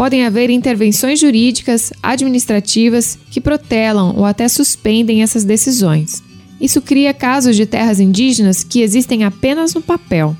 podem 0.00 0.24
haver 0.24 0.48
intervenções 0.48 1.20
jurídicas, 1.20 1.92
administrativas 2.02 3.18
que 3.30 3.38
protelam 3.38 4.14
ou 4.16 4.24
até 4.24 4.48
suspendem 4.48 5.22
essas 5.22 5.44
decisões. 5.44 6.22
Isso 6.58 6.80
cria 6.80 7.12
casos 7.12 7.54
de 7.54 7.66
terras 7.66 8.00
indígenas 8.00 8.64
que 8.64 8.80
existem 8.80 9.24
apenas 9.24 9.74
no 9.74 9.82
papel. 9.82 10.34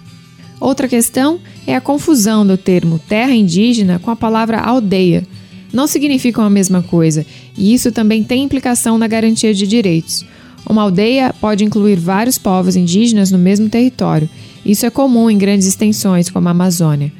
Outra 0.58 0.88
questão 0.88 1.38
é 1.66 1.76
a 1.76 1.80
confusão 1.80 2.46
do 2.46 2.56
termo 2.56 2.98
terra 3.06 3.34
indígena 3.34 3.98
com 3.98 4.10
a 4.10 4.16
palavra 4.16 4.58
aldeia. 4.58 5.26
Não 5.70 5.86
significam 5.86 6.42
a 6.42 6.48
mesma 6.48 6.82
coisa, 6.82 7.26
e 7.54 7.74
isso 7.74 7.92
também 7.92 8.24
tem 8.24 8.42
implicação 8.42 8.96
na 8.96 9.06
garantia 9.06 9.52
de 9.52 9.66
direitos. 9.66 10.24
Uma 10.66 10.84
aldeia 10.84 11.34
pode 11.38 11.66
incluir 11.66 11.96
vários 11.96 12.38
povos 12.38 12.76
indígenas 12.76 13.30
no 13.30 13.36
mesmo 13.36 13.68
território. 13.68 14.26
Isso 14.64 14.86
é 14.86 14.90
comum 14.90 15.28
em 15.28 15.36
grandes 15.36 15.66
extensões, 15.66 16.30
como 16.30 16.48
a 16.48 16.52
Amazônia. 16.52 17.12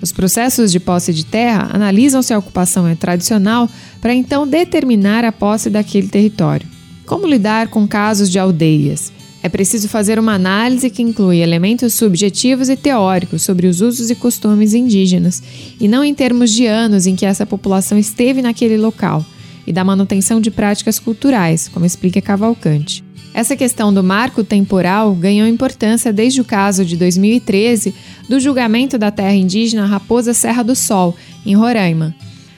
Os 0.00 0.12
processos 0.12 0.70
de 0.70 0.78
posse 0.78 1.12
de 1.12 1.24
terra 1.24 1.70
analisam 1.72 2.22
se 2.22 2.34
a 2.34 2.38
ocupação 2.38 2.86
é 2.86 2.94
tradicional 2.94 3.68
para 4.00 4.14
então 4.14 4.46
determinar 4.46 5.24
a 5.24 5.32
posse 5.32 5.70
daquele 5.70 6.08
território. 6.08 6.66
Como 7.06 7.26
lidar 7.26 7.68
com 7.68 7.86
casos 7.86 8.30
de 8.30 8.38
aldeias? 8.38 9.12
É 9.42 9.48
preciso 9.48 9.88
fazer 9.88 10.18
uma 10.18 10.34
análise 10.34 10.90
que 10.90 11.02
inclui 11.02 11.38
elementos 11.38 11.94
subjetivos 11.94 12.68
e 12.68 12.76
teóricos 12.76 13.42
sobre 13.42 13.68
os 13.68 13.80
usos 13.80 14.10
e 14.10 14.14
costumes 14.16 14.74
indígenas, 14.74 15.40
e 15.78 15.86
não 15.86 16.02
em 16.02 16.12
termos 16.12 16.50
de 16.50 16.66
anos 16.66 17.06
em 17.06 17.14
que 17.14 17.24
essa 17.24 17.46
população 17.46 17.96
esteve 17.96 18.42
naquele 18.42 18.76
local, 18.76 19.24
e 19.64 19.72
da 19.72 19.84
manutenção 19.84 20.40
de 20.40 20.50
práticas 20.50 20.98
culturais, 20.98 21.68
como 21.68 21.86
explica 21.86 22.20
Cavalcante. 22.20 23.05
Essa 23.36 23.54
questão 23.54 23.92
do 23.92 24.02
marco 24.02 24.42
temporal 24.42 25.14
ganhou 25.14 25.46
importância 25.46 26.10
desde 26.10 26.40
o 26.40 26.44
caso 26.44 26.86
de 26.86 26.96
2013 26.96 27.94
do 28.30 28.40
julgamento 28.40 28.96
da 28.96 29.10
terra 29.10 29.34
indígena 29.34 29.84
Raposa 29.84 30.32
Serra 30.32 30.62
do 30.62 30.74
Sol, 30.74 31.14
em 31.44 31.54
Roraima. 31.54 32.14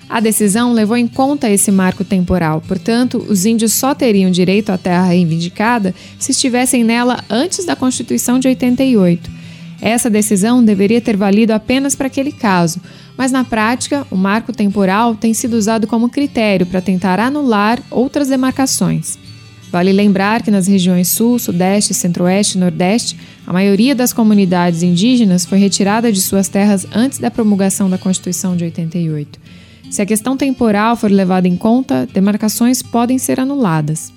A 0.09 0.21
decisão 0.21 0.73
levou 0.73 0.97
em 0.97 1.09
conta 1.09 1.51
esse 1.51 1.73
marco 1.73 2.05
temporal, 2.05 2.61
portanto, 2.61 3.19
os 3.29 3.45
índios 3.45 3.73
só 3.73 3.93
teriam 3.93 4.31
direito 4.31 4.71
à 4.71 4.79
terra 4.79 5.09
reivindicada 5.09 5.93
se 6.17 6.31
estivessem 6.31 6.85
nela 6.85 7.25
antes 7.29 7.65
da 7.65 7.75
Constituição 7.75 8.39
de 8.39 8.47
88. 8.47 9.29
Essa 9.81 10.09
decisão 10.09 10.65
deveria 10.65 11.01
ter 11.01 11.17
valido 11.17 11.53
apenas 11.53 11.97
para 11.97 12.07
aquele 12.07 12.31
caso, 12.31 12.81
mas 13.17 13.33
na 13.33 13.43
prática, 13.43 14.07
o 14.13 14.17
marco 14.17 14.53
temporal 14.53 15.17
tem 15.17 15.35
sido 15.35 15.55
usado 15.55 15.89
como 15.89 16.09
critério 16.09 16.67
para 16.67 16.81
tentar 16.81 17.19
anular 17.19 17.83
outras 17.91 18.29
demarcações. 18.29 19.19
Vale 19.71 19.93
lembrar 19.93 20.43
que 20.43 20.51
nas 20.51 20.67
regiões 20.67 21.09
Sul, 21.09 21.39
Sudeste, 21.39 21.93
Centro-Oeste 21.93 22.57
e 22.57 22.61
Nordeste, 22.61 23.19
a 23.47 23.53
maioria 23.53 23.95
das 23.95 24.13
comunidades 24.13 24.83
indígenas 24.83 25.45
foi 25.45 25.59
retirada 25.59 26.11
de 26.11 26.21
suas 26.21 26.49
terras 26.49 26.87
antes 26.93 27.19
da 27.19 27.31
promulgação 27.31 27.91
da 27.91 27.99
Constituição 27.99 28.57
de 28.57 28.65
88. 28.65 29.39
Se 29.91 30.03
a 30.03 30.07
questão 30.07 30.37
temporal 30.37 30.97
for 30.97 31.11
levada 31.11 31.49
em 31.49 31.57
conta, 31.57 32.09
demarcações 32.13 32.83
podem 32.83 33.19
ser 33.19 33.41
anuladas. 33.41 34.13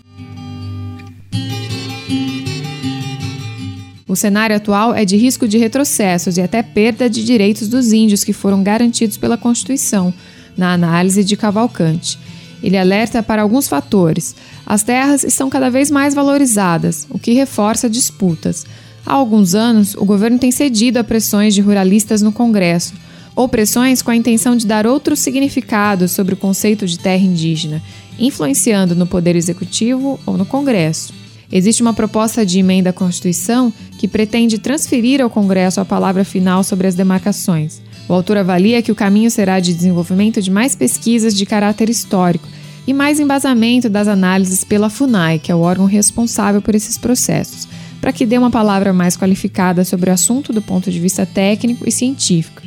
O 4.07 4.15
cenário 4.15 4.55
atual 4.55 4.93
é 4.93 5.05
de 5.05 5.15
risco 5.15 5.47
de 5.47 5.57
retrocessos 5.57 6.35
e 6.35 6.41
até 6.41 6.61
perda 6.61 7.09
de 7.09 7.23
direitos 7.23 7.69
dos 7.69 7.93
índios 7.93 8.25
que 8.25 8.33
foram 8.33 8.61
garantidos 8.61 9.15
pela 9.15 9.37
Constituição, 9.37 10.13
na 10.57 10.73
análise 10.73 11.23
de 11.23 11.37
Cavalcante. 11.37 12.19
Ele 12.63 12.77
alerta 12.77 13.23
para 13.23 13.41
alguns 13.41 13.67
fatores. 13.67 14.35
As 14.65 14.83
terras 14.83 15.23
estão 15.23 15.49
cada 15.49 15.69
vez 15.69 15.89
mais 15.89 16.13
valorizadas, 16.13 17.07
o 17.09 17.17
que 17.17 17.33
reforça 17.33 17.89
disputas. 17.89 18.65
Há 19.05 19.13
alguns 19.13 19.55
anos, 19.55 19.95
o 19.95 20.05
governo 20.05 20.37
tem 20.37 20.51
cedido 20.51 20.99
a 20.99 21.03
pressões 21.03 21.55
de 21.55 21.61
ruralistas 21.61 22.21
no 22.21 22.31
Congresso, 22.31 22.93
ou 23.35 23.47
pressões 23.49 24.01
com 24.01 24.11
a 24.11 24.15
intenção 24.15 24.55
de 24.55 24.67
dar 24.67 24.85
outro 24.85 25.15
significado 25.15 26.07
sobre 26.07 26.33
o 26.33 26.37
conceito 26.37 26.85
de 26.85 26.99
terra 26.99 27.23
indígena, 27.23 27.81
influenciando 28.19 28.95
no 28.95 29.07
Poder 29.07 29.35
Executivo 29.35 30.19
ou 30.25 30.37
no 30.37 30.45
Congresso. 30.45 31.13
Existe 31.51 31.81
uma 31.81 31.93
proposta 31.93 32.45
de 32.45 32.59
emenda 32.59 32.91
à 32.91 32.93
Constituição 32.93 33.73
que 33.97 34.07
pretende 34.07 34.57
transferir 34.57 35.21
ao 35.21 35.29
Congresso 35.29 35.81
a 35.81 35.85
palavra 35.85 36.23
final 36.23 36.63
sobre 36.63 36.87
as 36.87 36.95
demarcações. 36.95 37.81
O 38.11 38.13
autor 38.13 38.35
avalia 38.35 38.81
que 38.81 38.91
o 38.91 38.95
caminho 38.95 39.31
será 39.31 39.61
de 39.61 39.73
desenvolvimento 39.73 40.41
de 40.41 40.51
mais 40.51 40.75
pesquisas 40.75 41.33
de 41.33 41.45
caráter 41.45 41.89
histórico 41.89 42.45
e 42.85 42.93
mais 42.93 43.21
embasamento 43.21 43.89
das 43.89 44.05
análises 44.05 44.65
pela 44.65 44.89
FUNAI, 44.89 45.39
que 45.39 45.49
é 45.49 45.55
o 45.55 45.61
órgão 45.61 45.85
responsável 45.85 46.61
por 46.61 46.75
esses 46.75 46.97
processos, 46.97 47.69
para 48.01 48.11
que 48.11 48.25
dê 48.25 48.37
uma 48.37 48.51
palavra 48.51 48.91
mais 48.91 49.15
qualificada 49.15 49.85
sobre 49.85 50.09
o 50.09 50.13
assunto 50.13 50.51
do 50.51 50.61
ponto 50.61 50.91
de 50.91 50.99
vista 50.99 51.25
técnico 51.25 51.87
e 51.87 51.91
científico 51.91 52.61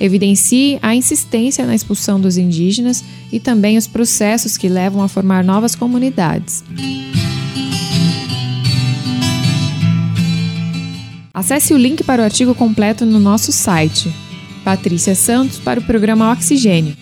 evidencie 0.00 0.80
a 0.82 0.96
insistência 0.96 1.64
na 1.64 1.76
expulsão 1.76 2.20
dos 2.20 2.36
indígenas 2.36 3.04
e 3.30 3.38
também 3.38 3.78
os 3.78 3.86
processos 3.86 4.56
que 4.56 4.68
levam 4.68 5.00
a 5.00 5.06
formar 5.06 5.44
novas 5.44 5.76
comunidades. 5.76 6.64
Acesse 11.32 11.72
o 11.72 11.76
link 11.76 12.02
para 12.02 12.20
o 12.20 12.24
artigo 12.24 12.52
completo 12.52 13.06
no 13.06 13.20
nosso 13.20 13.52
site. 13.52 14.12
Patrícia 14.68 15.14
Santos 15.14 15.58
para 15.58 15.80
o 15.80 15.82
programa 15.82 16.30
Oxigênio. 16.30 16.94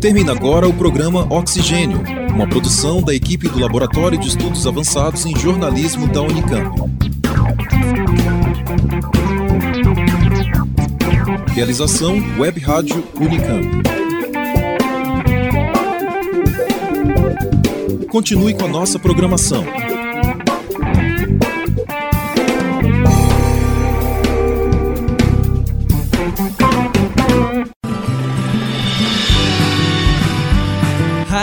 Termina 0.00 0.32
agora 0.32 0.68
o 0.68 0.74
programa 0.74 1.26
Oxigênio, 1.32 2.00
uma 2.36 2.46
produção 2.46 3.02
da 3.02 3.14
equipe 3.14 3.48
do 3.48 3.58
Laboratório 3.58 4.18
de 4.18 4.28
Estudos 4.28 4.66
Avançados 4.66 5.24
em 5.24 5.34
Jornalismo 5.34 6.06
da 6.06 6.20
Unicamp. 6.20 6.82
Realização 11.54 12.22
Web 12.38 12.60
Rádio 12.60 13.02
Unicamp. 13.18 13.66
Continue 18.10 18.52
com 18.52 18.66
a 18.66 18.68
nossa 18.68 18.98
programação. 18.98 19.64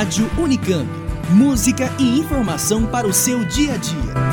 Rádio 0.04 0.30
Unicamp. 0.38 0.86
Música 1.30 1.90
e 1.98 2.20
informação 2.20 2.86
para 2.86 3.08
o 3.08 3.14
seu 3.14 3.46
dia 3.46 3.76
a 3.76 3.78
dia. 3.78 4.33